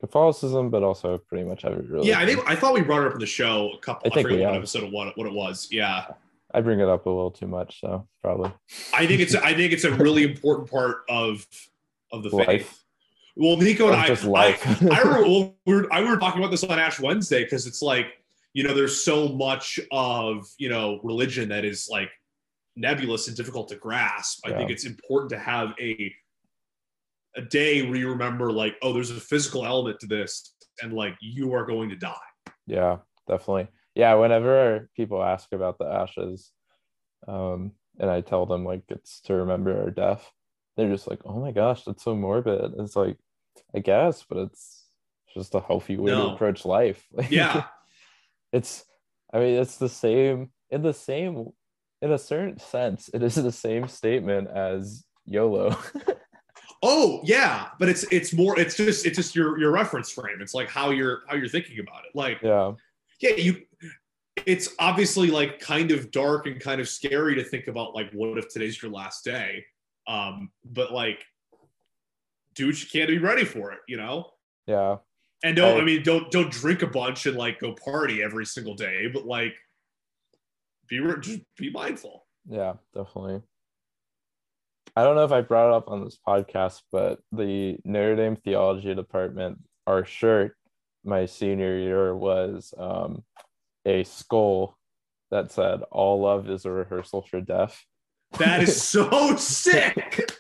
[0.01, 2.09] Catholicism, but also pretty much every religion.
[2.09, 4.07] Yeah, I think I thought we brought it up in the show a couple.
[4.07, 5.69] I I, think forget we what episode of what what it was.
[5.71, 6.07] Yeah,
[6.55, 8.51] I bring it up a little too much, so probably
[8.95, 11.47] I think it's I think it's a really important part of
[12.11, 12.79] of the faith.
[13.37, 14.83] Well, Nico and I, just I, life.
[14.83, 17.67] I remember well, we were, I we were talking about this on Ash Wednesday because
[17.67, 18.07] it's like
[18.55, 22.11] you know there's so much of you know religion that is like
[22.77, 24.47] nebulous and difficult to grasp.
[24.47, 24.57] I Yeah.
[24.57, 26.15] think it's important to have a
[27.37, 31.15] a day where you remember like oh there's a physical element to this and like
[31.21, 32.15] you are going to die.
[32.67, 33.69] Yeah, definitely.
[33.95, 36.51] Yeah, whenever people ask about the ashes,
[37.29, 40.31] um, and I tell them like it's to remember our death,
[40.77, 43.19] they're just like, "Oh my gosh, that's so morbid." It's like,
[43.75, 44.87] I guess, but it's
[45.35, 46.29] just a healthy way No.
[46.29, 47.07] to approach life.
[47.31, 47.65] Yeah,
[48.53, 48.85] it's.
[49.33, 51.51] I mean, it's the same in the same,
[52.01, 55.77] in a certain sense, it is the same statement as YOLO.
[56.83, 60.41] Oh yeah, but it's it's more it's just it's just your your reference frame.
[60.41, 62.11] It's like how you're how you're thinking about it.
[62.15, 62.73] Like yeah,
[63.21, 63.63] yeah, you
[64.47, 68.37] it's obviously like kind of dark and kind of scary to think about like what
[68.39, 69.65] if today's your last day.
[70.09, 71.25] Um, but like
[72.55, 74.31] do what you can to be ready for it, you know?
[74.67, 74.97] yeah,
[75.45, 78.45] And don't I, I- mean don't don't drink a bunch and like go party every
[78.45, 79.55] single day, but like
[80.89, 82.27] be re- just be mindful.
[82.49, 83.41] yeah, definitely.
[84.95, 88.37] I don't know if I brought it up on this podcast, but the Notre Dame
[88.37, 90.57] theology department, our shirt
[91.05, 93.25] my senior year was um,
[93.87, 94.79] a skull
[95.31, 97.85] that said, All love is a rehearsal for death.
[98.39, 100.31] That is so sick.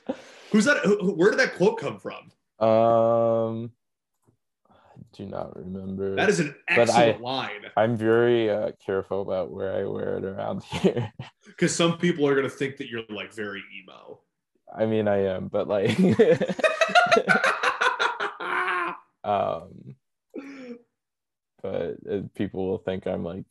[0.52, 0.78] Who's that?
[0.84, 2.30] who- Where did that quote come from?
[2.64, 3.72] Um,
[4.70, 4.74] I
[5.14, 6.14] do not remember.
[6.14, 10.24] That is an excellent I- line I'm very uh, careful about where I wear it
[10.24, 11.10] around here.
[11.46, 14.20] because some people are gonna think that you're like very emo.
[14.74, 15.98] I mean, I am, but like,
[19.24, 19.96] um,
[21.62, 23.44] but it, people will think I'm like,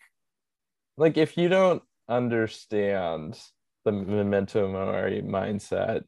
[0.98, 3.40] like if you don't understand
[3.86, 6.04] the memento mori mindset,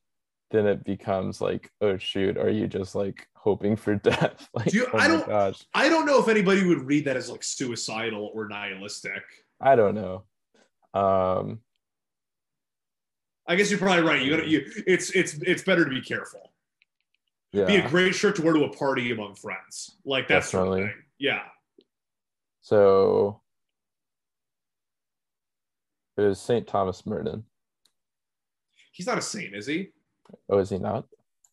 [0.52, 4.48] then it becomes like, oh shoot, are you just like hoping for death?
[4.54, 7.18] like, Do you- oh I don't- gosh, I don't know if anybody would read that
[7.18, 9.22] as like suicidal or nihilistic.
[9.62, 10.24] I don't know.
[10.94, 11.60] Um,
[13.48, 14.22] I guess you're probably right.
[14.22, 16.52] You gotta you it's it's it's better to be careful.
[17.52, 17.66] yeah.
[17.66, 19.98] Be a great shirt to wear to a party among friends.
[20.06, 20.94] Like that sort of thing.
[21.20, 21.42] Yeah.
[22.62, 23.42] So
[26.18, 26.66] it was St.
[26.66, 27.44] Thomas Merton.
[28.92, 29.90] He's not a saint, is he?
[30.50, 31.06] Oh, is he not?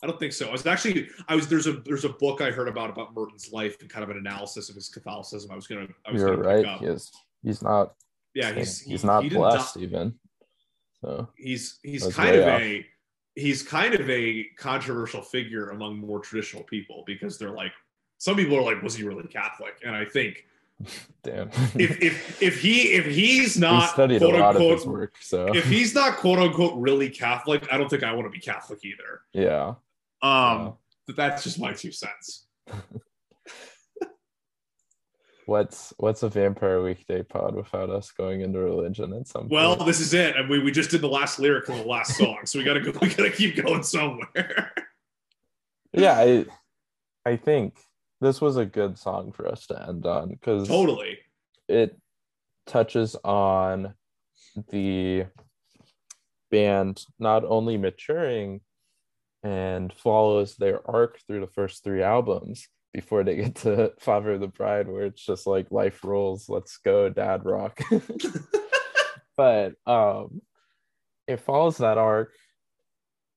[0.03, 0.49] I don't think so.
[0.49, 3.53] I was actually I was there's a there's a book I heard about about Merton's
[3.53, 5.51] life and kind of an analysis of his Catholicism.
[5.51, 6.79] I was gonna I was You're gonna right.
[6.79, 7.11] He is.
[7.43, 7.95] He's not.
[8.35, 10.15] Yeah, he's he's he- not he blessed even.
[11.03, 12.61] So he's he's kind of off.
[12.61, 12.87] a
[13.35, 17.73] he's kind of a controversial figure among more traditional people because they're like
[18.19, 20.47] some people are like was he really catholic and i think
[21.23, 21.49] damn.
[21.75, 25.15] if if if he if he's he not a quote lot of his unquote work.
[25.21, 28.41] So if he's not quote unquote really catholic i don't think i want to be
[28.41, 29.75] catholic either yeah.
[30.23, 30.75] um
[31.07, 32.47] but that's just my two cents
[35.51, 39.89] What's what's a vampire weekend pod without us going into religion at some well point?
[39.89, 42.39] this is it and we, we just did the last lyric of the last song
[42.45, 44.73] so we gotta go we gotta keep going somewhere
[45.93, 46.47] yeah, I
[47.27, 47.75] I think
[48.21, 51.19] this was a good song for us to end on because totally
[51.69, 51.99] it
[52.69, 53.95] touches on
[54.71, 55.27] the
[56.53, 58.61] band not only maturing
[59.43, 64.41] and follows their arc through the first three albums before they get to Father of
[64.41, 67.79] the Bride, where it's just like life rolls, let's go, dad rock.
[69.37, 70.43] but um
[71.27, 72.33] it follows that arc.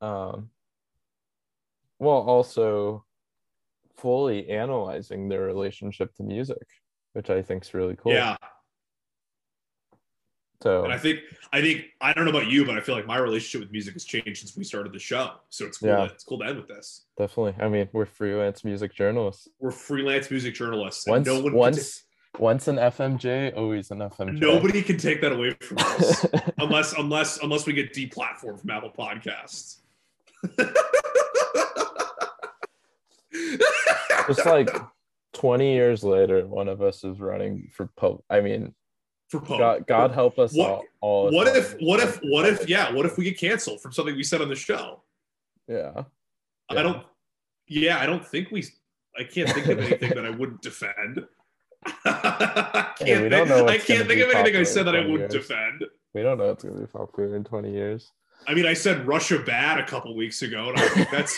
[0.01, 0.49] Um
[1.97, 3.05] while also
[3.97, 6.67] fully analyzing their relationship to music,
[7.13, 8.13] which I think is really cool.
[8.13, 8.37] yeah
[10.63, 11.19] So And I think
[11.51, 13.93] I think I don't know about you, but I feel like my relationship with music
[13.95, 15.31] has changed since we started the show.
[15.49, 15.89] So it's cool.
[15.89, 16.07] Yeah.
[16.07, 17.03] To, it's cool to end with this.
[17.17, 17.61] definitely.
[17.61, 19.49] I mean, we're freelance music journalists.
[19.59, 21.05] We're freelance music journalists.
[21.05, 22.03] Once, no one once,
[22.39, 24.39] once an FMJ, always an FMJ.
[24.39, 26.25] nobody can take that away from us
[26.59, 29.79] unless unless unless we get deplatformed from Apple Podcasts.
[34.27, 34.69] Just like
[35.33, 38.21] 20 years later, one of us is running for pub.
[38.29, 38.73] I mean,
[39.39, 39.59] for Pope.
[39.59, 40.85] God, God help us What- all.
[41.01, 44.15] all what if what if what if yeah what if we get canceled from something
[44.15, 45.01] we said on the show?
[45.67, 46.03] Yeah.
[46.69, 47.03] I don't.
[47.67, 48.63] Yeah, I don't think we.
[49.17, 51.25] I can't think of anything that I wouldn't defend.
[52.05, 55.33] I can't, Yeah, think, I can't think of anything I said that I wouldn't years.
[55.33, 55.85] defend.
[56.13, 58.11] We don't know it's going to be popular in 20 years.
[58.47, 61.37] I mean, I said Russia bad a couple weeks ago, and I think that's.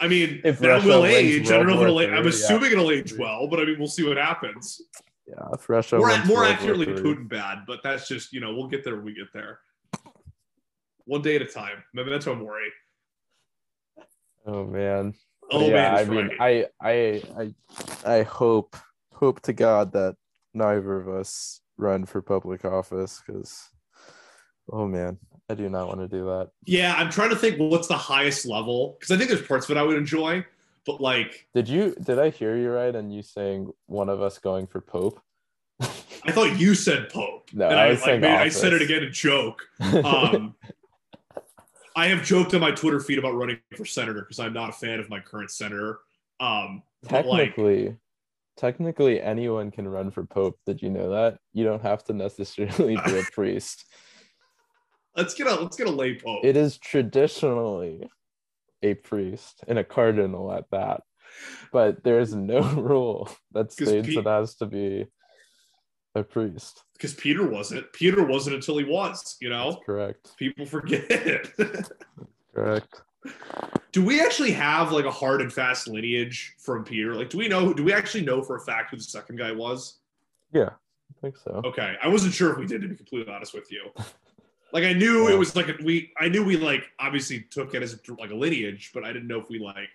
[0.00, 1.50] I mean, If that Russia will age.
[1.50, 2.10] I don't know if it'll age.
[2.10, 4.82] I'm assuming it'll age well, but I mean, we'll see what happens.
[5.32, 5.48] Yeah.
[5.54, 8.96] If Russia more more accurately, Putin bad, but that's just you know we'll get there
[8.96, 9.60] when we get there.
[11.04, 11.82] One day at a time.
[11.94, 12.68] Memento mori.
[14.46, 15.14] Oh, man.
[15.50, 16.66] Oh yeah, man, I mean, right.
[16.80, 17.22] I, I,
[18.06, 18.76] I, I hope,
[19.12, 20.16] hope to God that
[20.54, 23.68] neither of us run for public office because,
[24.70, 25.18] oh man,
[25.50, 26.50] I do not want to do that.
[26.64, 29.76] Yeah, I'm trying to think what's the highest level because I think there's parts of
[29.76, 30.44] it I would enjoy,
[30.86, 31.94] but like Did you?
[32.02, 32.94] Did I hear you right?
[32.94, 35.20] And you saying one of us going for Pope?
[36.24, 37.48] I thought you said Pope.
[37.52, 39.62] No, and I I, was like, saying maybe I said it again in joke.
[40.04, 40.54] Um,
[41.94, 44.72] I have joked on my Twitter feed about running for senator because I'm not a
[44.72, 46.00] fan of my current senator.
[46.40, 47.96] Um, but like, technically,
[48.56, 50.58] technically, anyone can run for Pope.
[50.64, 51.38] Did you know that?
[51.52, 53.84] You don't have to necessarily be a priest.
[55.16, 56.44] let's get a let's get a lay Pope.
[56.44, 58.08] It is traditionally
[58.82, 61.02] a priest and a cardinal at that,
[61.72, 65.06] but there is no rule that states Pete- it has to be
[66.14, 66.82] a priest.
[66.92, 67.90] because Peter wasn't.
[67.92, 69.36] Peter wasn't until he was.
[69.40, 70.36] You know, That's correct.
[70.36, 71.48] people forget.
[72.54, 73.00] Correct.
[73.92, 77.14] do we actually have like a hard and fast lineage from Peter?
[77.14, 77.72] Like, do we know?
[77.72, 80.00] Do we actually know for a fact who the second guy was?
[80.52, 81.62] Yeah, I think so.
[81.64, 83.90] Okay, I wasn't sure if we did to be completely honest with you.
[84.72, 85.34] Like I knew Yeah.
[85.34, 88.30] it was like a, we, I knew we like obviously took it as a, like
[88.30, 89.88] a lineage, but I didn't know if we like.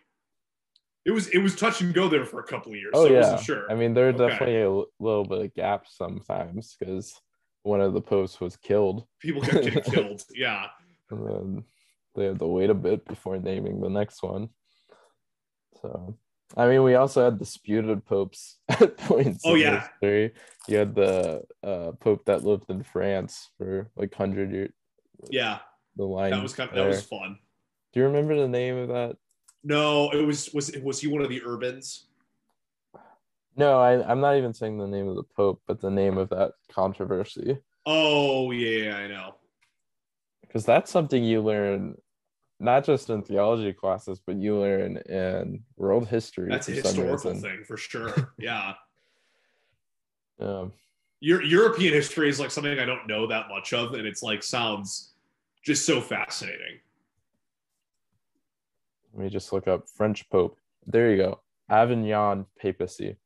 [1.06, 3.10] It was it was touch and go there for a couple of years, Oh so
[3.10, 3.20] I yeah.
[3.22, 3.72] wasn't sure.
[3.72, 4.28] I mean, there are Okay.
[4.28, 7.20] definitely a little bit of gaps sometimes because
[7.64, 10.24] one of the posts was killed, People kept getting killed.
[10.36, 10.68] Yeah,
[11.10, 11.64] and then
[12.16, 14.50] they had to wait a bit before naming the next one.
[15.82, 16.18] So,
[16.56, 19.44] I mean, we also had disputed popes at points.
[19.46, 19.88] Oh, yeah.
[20.02, 20.34] history.
[20.68, 24.72] You had the uh, pope that lived in France for like hundred years.
[25.30, 25.60] yeah,
[25.96, 27.38] The line that was kind of, that was fun.
[27.94, 29.18] Do you remember the name of that?
[29.64, 32.06] No, it was was was he one of the Urbans?
[33.56, 36.30] No, I, I'm not even saying the name of the Pope, but the name of
[36.30, 37.58] that controversy.
[37.86, 39.36] Oh yeah, I know.
[40.42, 41.96] Because that's something you learn
[42.60, 46.50] not just in theology classes, but you learn in world history.
[46.50, 48.34] That's a historical thing for sure.
[48.40, 48.74] Yeah.
[50.40, 50.72] Um,
[51.20, 54.44] Your European history is like something I don't know that much of, and it's like
[54.44, 55.14] sounds
[55.64, 56.80] just so fascinating.
[59.14, 60.58] let me just look up French Pope.
[60.86, 61.42] There you go.
[61.70, 63.18] Avignon papacy.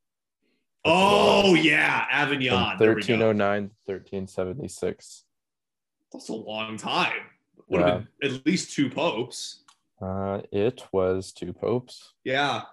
[0.84, 2.06] That's Oh yeah.
[2.10, 2.72] Avignon.
[2.72, 3.14] From There we go.
[3.14, 5.24] 1309 1376.
[6.12, 7.14] That's a long time.
[7.72, 9.64] Would have been at least two popes.
[10.02, 12.14] Uh, it was two popes.
[12.24, 12.64] Yeah.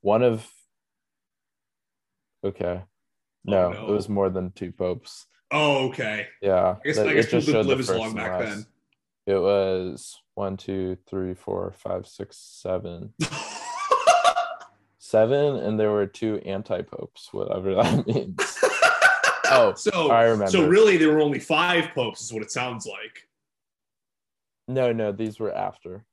[0.00, 0.46] One of.
[2.44, 2.82] Okay.
[3.44, 3.86] No, Oh, no.
[3.88, 5.26] it was more than two popes.
[5.50, 6.26] Oh, okay.
[6.42, 6.76] Yeah.
[6.84, 8.66] I guess, I it guess just people didn't live as long back then.
[9.26, 13.12] It was one, two, three, four, five, six, seven.
[15.00, 18.58] Seven, and there were two anti popes, whatever that means.
[19.50, 20.50] Oh, so I remember.
[20.50, 23.26] so really there were only five popes, is what it sounds like.
[24.68, 26.04] No, no, these were after.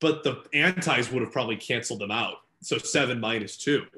[0.00, 2.36] But the antis would have probably canceled them out.
[2.62, 3.84] So seven minus two.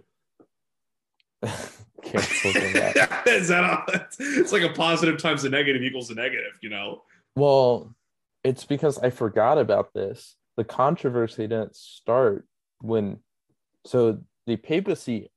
[2.02, 3.26] Canceled them out.
[3.26, 7.02] Is that a, it's like a positive times a negative equals a negative, you know?
[7.34, 7.94] Well,
[8.44, 10.36] it's because I forgot about this.
[10.56, 12.46] The controversy didn't start
[12.80, 13.18] when,
[13.84, 15.30] so the papacy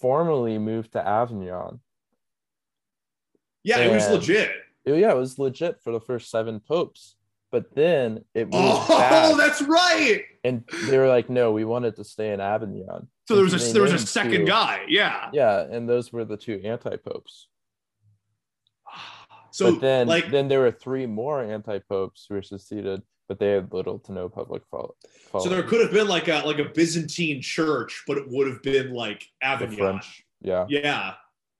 [0.00, 1.80] formally moved to Avignon.
[3.64, 4.50] Yeah, it was legit.
[4.84, 7.16] It- yeah, it was legit for the first seven popes,
[7.52, 10.24] but then it moved Oh, back, that's right.
[10.42, 13.72] and they were like, "No, we wanted to stay in Avignon." So there was a
[13.72, 14.84] there was a second two- guy.
[14.88, 15.30] Yeah.
[15.32, 17.46] Yeah, and those were the two anti-popes.
[19.54, 23.50] So but then, like then there were three more anti-popes who were succeeded, but they
[23.50, 24.94] had little to no public follow.
[25.38, 28.62] so there could have been like a like a Byzantine church, but it would have
[28.62, 29.76] been like Avignon.
[29.76, 31.14] French, yeah, Yeah,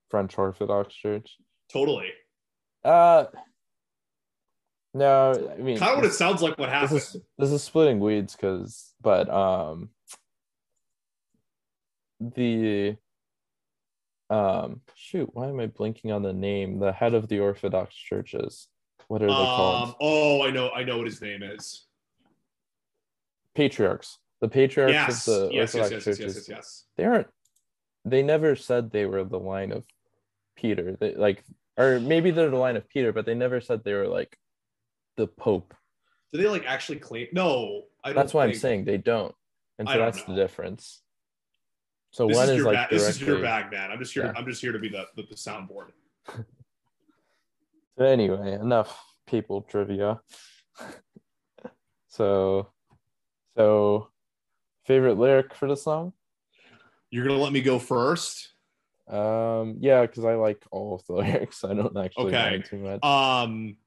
[0.09, 1.37] French Orthodox Church.
[1.71, 2.09] totally.
[2.83, 3.25] Uh,
[4.93, 6.57] no, I mean, Kind of what it sounds like.
[6.57, 9.89] What this is this is splitting weeds because, but um,
[12.19, 12.95] the
[14.29, 16.79] um, shoot, why am I blinking on the name?
[16.79, 18.67] The head of the Orthodox churches.
[19.07, 19.89] What are they called?
[19.89, 21.85] Um, oh, I know, I know what his name is.
[23.55, 24.17] Patriarchs.
[24.41, 26.35] The patriarchs Yes, of the yes, yes, Orthodox yes, yes, churches.
[26.35, 26.83] yes, yes, yes.
[26.97, 27.27] they aren't
[28.05, 29.85] they never said they were the line of
[30.57, 31.43] peter they like
[31.77, 34.37] or maybe they're the line of peter but they never said they were like
[35.17, 35.73] the pope
[36.31, 37.27] Do they like actually claim?
[37.33, 38.15] No, I don't.
[38.15, 39.33] that's what i'm think- saying they don't
[39.79, 40.35] and so don't that's know.
[40.35, 41.01] the difference
[42.11, 42.89] so This one is, is, like bag.
[42.91, 43.89] This is your bag, man.
[43.89, 44.25] I'm just here.
[44.25, 44.33] Yeah.
[44.37, 45.87] I'm just here to be the the, the soundboard.
[47.97, 50.19] so anyway enough people trivia
[52.07, 52.67] so
[53.57, 54.09] so
[54.85, 56.13] favorite lyric for the song
[57.09, 58.49] You're gonna let me go first.
[59.07, 62.63] um yeah because i like all of the lyrics i don't actually Okay.
[62.65, 63.77] too much Um,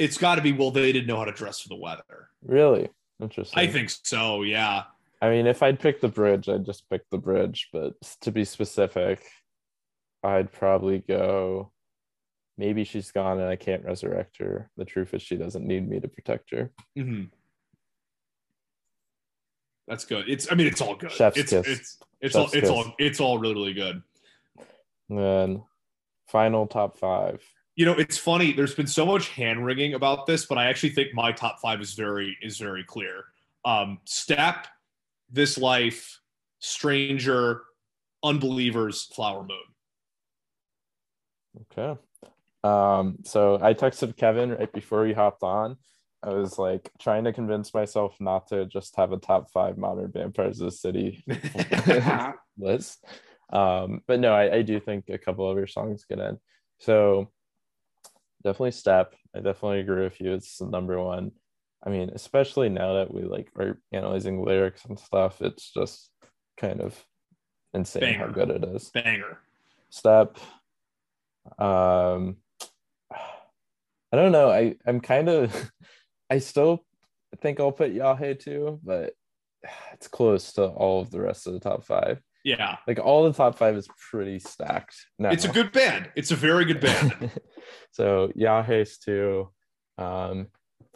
[0.00, 0.52] it's got to be.
[0.52, 2.30] Well, they didn't know how to dress for the weather.
[2.42, 2.88] really
[3.20, 4.42] interesting I think so.
[4.42, 4.84] Yeah.
[5.20, 7.68] I mean, if I'd pick the bridge, I'd just pick the bridge.
[7.72, 9.22] But to be specific,
[10.22, 11.70] I'd probably go.
[12.56, 14.70] Maybe she's gone and I can't resurrect her.
[14.76, 16.72] The truth is, she doesn't need me to protect her.
[16.96, 17.24] hmm
[19.86, 20.28] That's good.
[20.28, 20.50] It's.
[20.50, 21.12] I mean, it's all good.
[21.12, 21.66] Chef's it's, kiss.
[21.66, 21.98] It's.
[22.22, 22.44] It's Chef's all.
[22.44, 22.70] It's kiss.
[22.70, 22.94] all.
[22.98, 24.02] It's all really, really good.
[25.10, 25.62] And then
[26.28, 27.42] final top five.
[27.80, 28.52] You know, it's funny.
[28.52, 31.80] There's been so much hand wringing about this, but I actually think my top five
[31.80, 33.24] is very is very clear.
[33.64, 34.66] Um, Step,
[35.30, 36.20] This Life,
[36.58, 37.62] Stranger,
[38.22, 39.58] Unbelievers, Flower Moon.
[41.72, 41.98] Okay.
[42.64, 45.78] Um, so I texted Kevin right before we hopped on.
[46.22, 50.12] I was like trying to convince myself not to just have a top five modern
[50.12, 51.24] vampires of the city
[52.58, 53.02] list.
[53.50, 56.38] Um, but no, I, I do think a couple of your songs get in.
[56.78, 57.30] So
[58.42, 59.14] definitely step.
[59.34, 60.32] I definitely agree with you.
[60.32, 61.32] It's the number one.
[61.84, 66.10] I mean, especially now that we like are analyzing lyrics and stuff, it's just
[66.56, 67.02] kind of
[67.72, 68.90] insane how good it is.
[68.90, 69.38] Banger.
[69.88, 70.38] Step.
[71.58, 72.36] Um
[74.12, 74.50] I don't know.
[74.50, 75.70] I, I'm kind of
[76.30, 76.84] I still
[77.40, 79.14] think I'll put Ya Hey too, but
[79.92, 82.20] it's close to all of the rest of the top five.
[82.44, 82.76] Yeah.
[82.86, 84.96] Like all the top five is pretty stacked.
[85.18, 85.30] Now.
[85.30, 86.10] It's a good band.
[86.16, 87.30] It's a very good band.
[87.92, 89.50] so Ya Hey's two.
[89.98, 90.46] Um,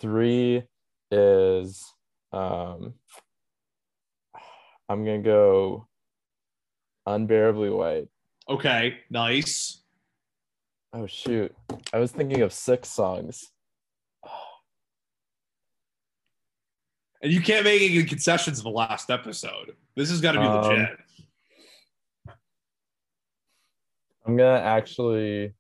[0.01, 0.63] three
[1.11, 1.85] is
[2.33, 2.95] um,
[4.89, 5.87] I'm gonna go
[7.07, 8.09] unbearably white.
[8.49, 8.99] Okay.
[9.11, 9.83] Nice.
[10.93, 11.55] Oh shoot,
[11.93, 13.51] I was thinking of six songs.
[17.21, 19.73] And you can't make any concessions in the last episode.
[19.97, 20.99] This has got to be Um, legit.
[24.27, 25.55] I'm gonna actually.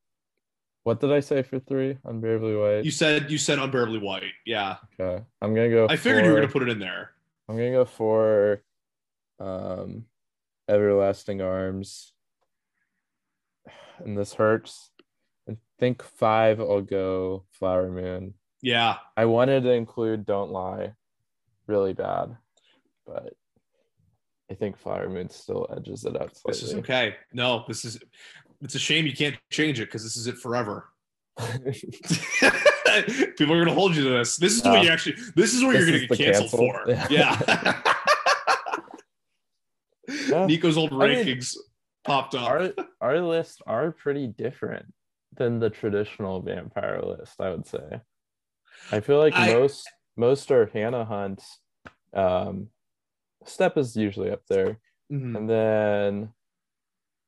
[0.84, 1.96] What did I say for three?
[2.04, 2.84] Unbearably white.
[2.84, 4.32] You said you said unbearably white.
[4.44, 4.76] Yeah.
[5.00, 5.24] Okay.
[5.40, 5.86] I'm gonna go.
[5.88, 7.10] I figured you were gonna put it in there.
[7.48, 8.62] I'm gonna go for
[9.40, 10.04] um
[10.68, 12.12] everlasting arms.
[14.04, 14.90] And this hurts.
[15.48, 18.34] I think five I'll go flower moon.
[18.60, 18.96] Yeah.
[19.16, 20.94] I wanted to include don't lie
[21.68, 22.36] really bad,
[23.06, 23.34] but
[24.50, 27.16] I think flower moon still edges it out This is okay.
[27.32, 27.98] No, this is
[28.62, 30.88] it's a shame you can't change it because this is it forever.
[33.36, 34.36] People are gonna hold you to this.
[34.36, 34.70] This is Yeah.
[34.72, 36.58] what you actually this is what This you're gonna get canceled cancel.
[36.58, 37.12] for.
[37.12, 37.82] Yeah.
[40.28, 40.44] Yeah.
[40.46, 41.56] Nico's old I mean, rankings
[42.04, 42.42] popped up.
[42.48, 44.92] our our lists are pretty different
[45.34, 48.00] than the traditional vampire list, I would say.
[48.92, 51.58] I feel like I- most most are Hannah Hunt's.
[52.12, 52.68] Um,
[53.46, 54.78] Step is usually up there,
[55.10, 55.36] Mhm.
[55.36, 56.33] and then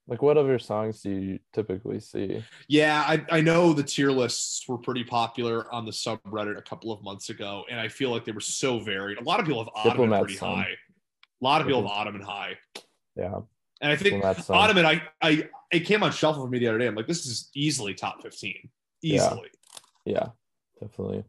[0.09, 2.45] like what other songs do you typically see?
[2.69, 6.93] Yeah, I, I know the tier lists were pretty popular on the subreddit a couple
[6.93, 9.19] of months ago, and I feel like they were so varied.
[9.19, 10.57] A lot of people have Ottoman Diplomat pretty Song.
[10.59, 10.71] high.
[11.41, 12.57] A lot of people have Ottoman high.
[13.17, 13.41] Yeah,
[13.81, 14.57] And I think Song.
[14.57, 16.87] Ottoman, I, I it came on shuffle for me the other day.
[16.87, 18.71] I'm like, this is easily top 15.
[19.03, 19.51] Easily.
[20.05, 20.29] Yeah,
[20.81, 21.25] definitely.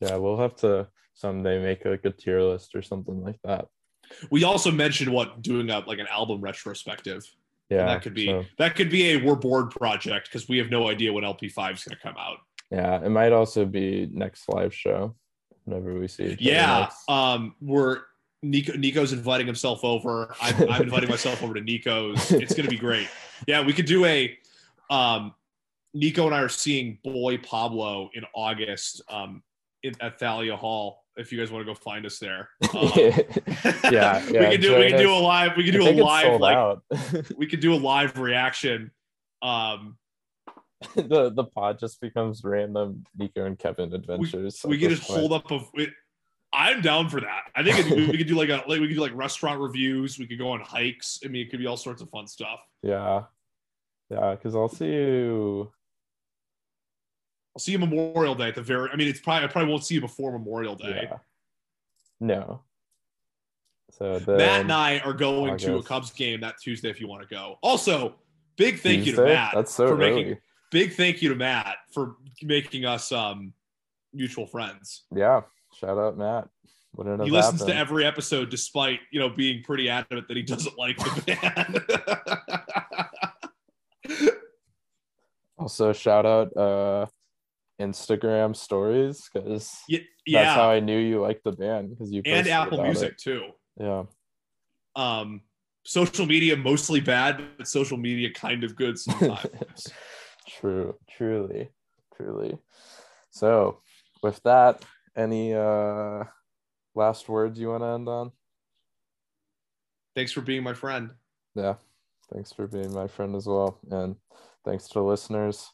[0.00, 3.66] Yeah, we'll have to someday make like a tier list or something like that.
[4.30, 7.24] We also mentioned what doing a like an album retrospective.
[7.70, 10.70] Yeah, that could be so- that could be a we're bored project because we have
[10.70, 12.38] no idea when LP5 is going to come out.
[12.70, 15.14] yeah, it might also be next live show
[15.64, 16.36] whenever we see.
[16.40, 17.08] Yeah, next.
[17.10, 18.00] um, we're
[18.42, 18.72] Nico.
[18.76, 20.34] Nico's inviting himself over.
[20.40, 22.30] I'm, I'm inviting myself over to Nico's.
[22.32, 23.08] It's gonna be great.
[23.46, 24.36] Yeah, we could do a.
[24.90, 25.34] Um,
[25.94, 29.42] Nico and I are seeing Boy Pablo in August um,
[29.82, 31.04] in, at Thalia Hall.
[31.18, 34.76] If you guys want to go find us there, um, Yeah, we yeah, could do
[34.76, 35.56] we join could do a live.
[35.56, 36.78] We could I do a live like
[37.36, 38.90] we could do a live reaction.
[39.42, 39.96] Um,
[40.94, 44.60] the the pod just becomes random Nico and Kevin adventures.
[44.64, 45.20] we could this just point.
[45.20, 45.60] hold up a.
[45.74, 45.90] It,
[46.52, 47.42] I'm down for that.
[47.54, 50.18] I think it, we could do like a like we could do like restaurant reviews.
[50.18, 51.18] We could go on hikes.
[51.24, 52.60] I mean, it could be all sorts of fun stuff.
[52.82, 53.24] Yeah,
[54.08, 55.72] yeah, because I'll see you.
[57.58, 58.88] I'll see you Memorial Day at the very.
[58.88, 61.08] I mean, it's probably I probably won't see you before Memorial Day.
[61.10, 61.16] Yeah.
[62.20, 62.62] No.
[63.90, 67.28] So Matt and I are going to a Cubs game that Tuesday if you want
[67.28, 67.58] to go.
[67.60, 68.14] Also,
[68.56, 70.14] big thank you to Matt That's so for early.
[70.14, 70.36] making
[70.70, 72.14] big thank you to Matt for
[72.44, 73.52] making us um
[74.14, 75.02] mutual friends.
[75.12, 75.40] Yeah,
[75.74, 76.46] shout out Matt.
[76.94, 80.78] Wouldn't He listens to every episode despite you know being pretty adamant that he doesn't
[80.78, 81.82] like the
[84.06, 84.28] band.
[85.58, 87.06] Also, shout out uh
[87.80, 90.70] Instagram stories because yeah, that's how.
[90.70, 93.18] I knew you liked the band because you and Apple Music it.
[93.18, 93.50] too.
[93.78, 94.04] Yeah,
[94.96, 95.42] Um,
[95.84, 99.92] social media mostly bad, but social media kind of good sometimes.
[100.48, 101.70] true, truly,
[102.16, 102.58] truly.
[103.30, 103.80] So,
[104.22, 104.84] with that,
[105.16, 106.24] any uh
[106.94, 108.32] last words you want to end on?
[110.14, 111.12] Thanks for being my friend.
[111.54, 111.74] Yeah,
[112.32, 114.16] thanks for being my friend as well, and
[114.64, 115.70] thanks to the listeners,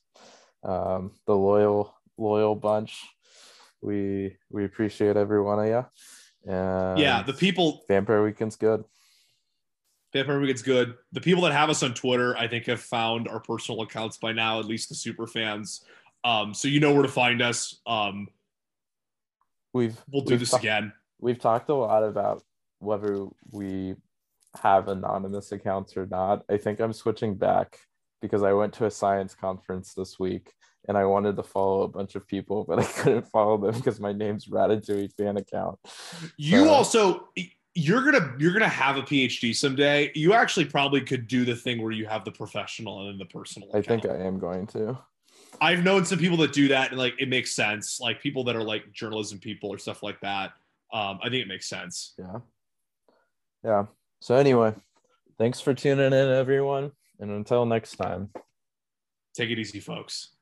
[0.65, 3.03] um, the loyal loyal bunch.
[3.81, 5.87] We we appreciate every one of you.
[6.53, 8.85] And yeah, the people Vampire Weekend's good.
[10.13, 10.95] Vampire Weekend's good.
[11.13, 14.33] The people that have us on Twitter, I think, have found our personal accounts by
[14.33, 15.85] now, at least the super fans.
[16.23, 17.81] Um, so you know where to find us.
[17.87, 18.29] Um,
[19.75, 20.93] We've we'll do we've this ta- again.
[21.21, 22.43] We've talked a lot about
[22.79, 23.97] whether we
[24.63, 26.45] have anonymous accounts or not.
[26.49, 27.81] I think I'm switching back
[28.25, 30.55] because I went to a science conference this week
[30.89, 34.01] and I wanted to follow a bunch of people, but I couldn't follow them because
[34.01, 35.79] my name's Ratatouille fan account.
[36.39, 37.29] You So- also
[37.75, 40.11] you're gonna you're gonna have a PhD someday.
[40.15, 43.25] You actually probably could do the thing where you have the professional and then the
[43.27, 43.69] personal.
[43.75, 44.07] I think.
[44.07, 44.97] I am going to.
[45.61, 48.01] I've known some people that do that, and like it makes sense.
[48.01, 50.53] Like people that are like journalism people or stuff like that.
[50.93, 52.15] Um, I think it makes sense.
[52.17, 52.39] Yeah.
[53.65, 53.87] Yeah.
[54.21, 54.73] So anyway,
[55.37, 56.93] thanks for tuning in, everyone.
[57.25, 58.29] And until next time,
[59.35, 60.37] take it easy, folks.